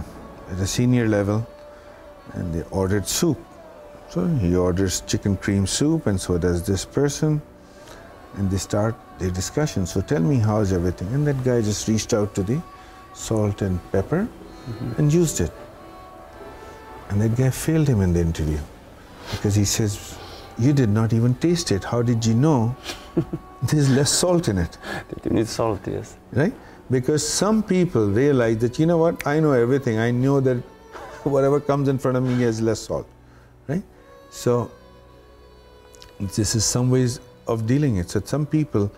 [0.50, 1.46] at a senior level,
[2.34, 3.38] and they ordered soup.
[4.10, 7.42] So, he orders chicken cream soup, and so does this person
[8.36, 9.86] and they start their discussion.
[9.86, 11.08] So tell me how's everything?
[11.14, 12.62] And that guy just reached out to the
[13.14, 14.28] salt and pepper
[14.98, 15.52] and used it.
[17.08, 18.58] And that guy failed him in the interview
[19.30, 20.18] because he says,
[20.58, 21.84] You did not even taste it.
[21.84, 22.76] How did you know
[23.62, 24.78] there's less salt in it?
[25.24, 26.16] You need salt, yes.
[26.32, 26.52] Right?
[26.90, 29.98] Because some people realize that, you know what, I know everything.
[29.98, 30.56] I know that
[31.24, 33.08] whatever comes in front of me has less salt.
[33.66, 33.82] Right?
[34.30, 34.70] So,
[36.20, 38.10] this is some ways of dealing it.
[38.10, 38.92] So, some people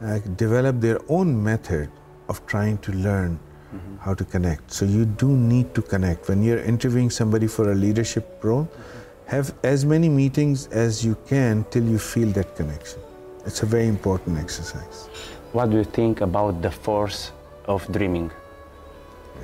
[0.00, 1.90] uh, develop their own method
[2.28, 3.38] of trying to learn
[3.74, 3.96] mm-hmm.
[3.98, 4.72] how to connect.
[4.72, 6.28] So, you do need to connect.
[6.28, 9.28] When you're interviewing somebody for a leadership role, mm-hmm.
[9.28, 13.00] have as many meetings as you can till you feel that connection.
[13.44, 15.08] It's a very important exercise.
[15.52, 17.32] What do you think about the force
[17.66, 18.30] of dreaming?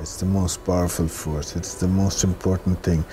[0.01, 1.57] It's the most powerful force.
[1.57, 3.05] It's the most important thing.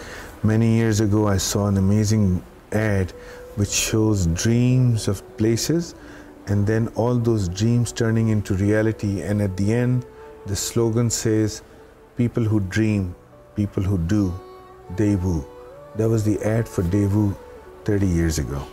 [0.43, 3.11] Many years ago, I saw an amazing ad
[3.55, 5.95] which shows dreams of places
[6.47, 9.23] and then all those dreams turning into reality.
[9.23, 10.05] And at the end,
[10.45, 11.63] the slogan says,
[12.17, 13.15] People who dream,
[13.55, 14.33] people who do,
[14.93, 15.45] Daewoo.
[15.95, 17.35] That was the ad for Daewoo
[17.85, 18.65] 30 years ago.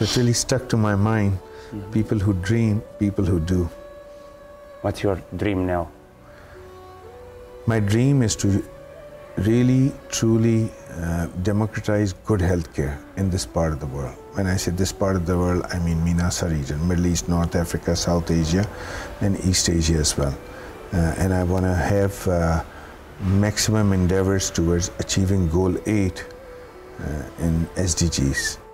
[0.00, 1.32] So it really stuck to my mind.
[1.32, 1.92] Mm-hmm.
[1.92, 3.68] People who dream, people who do.
[4.80, 5.90] What's your dream now?
[7.66, 8.64] My dream is to
[9.36, 14.16] really, truly uh, democratize good healthcare in this part of the world.
[14.32, 17.54] When I say this part of the world, I mean MENASA region, Middle East, North
[17.54, 18.66] Africa, South Asia,
[19.20, 20.34] and East Asia as well.
[20.94, 22.64] Uh, and I want to have uh,
[23.20, 26.24] maximum endeavors towards achieving goal 8
[27.00, 28.69] uh, in SDGs.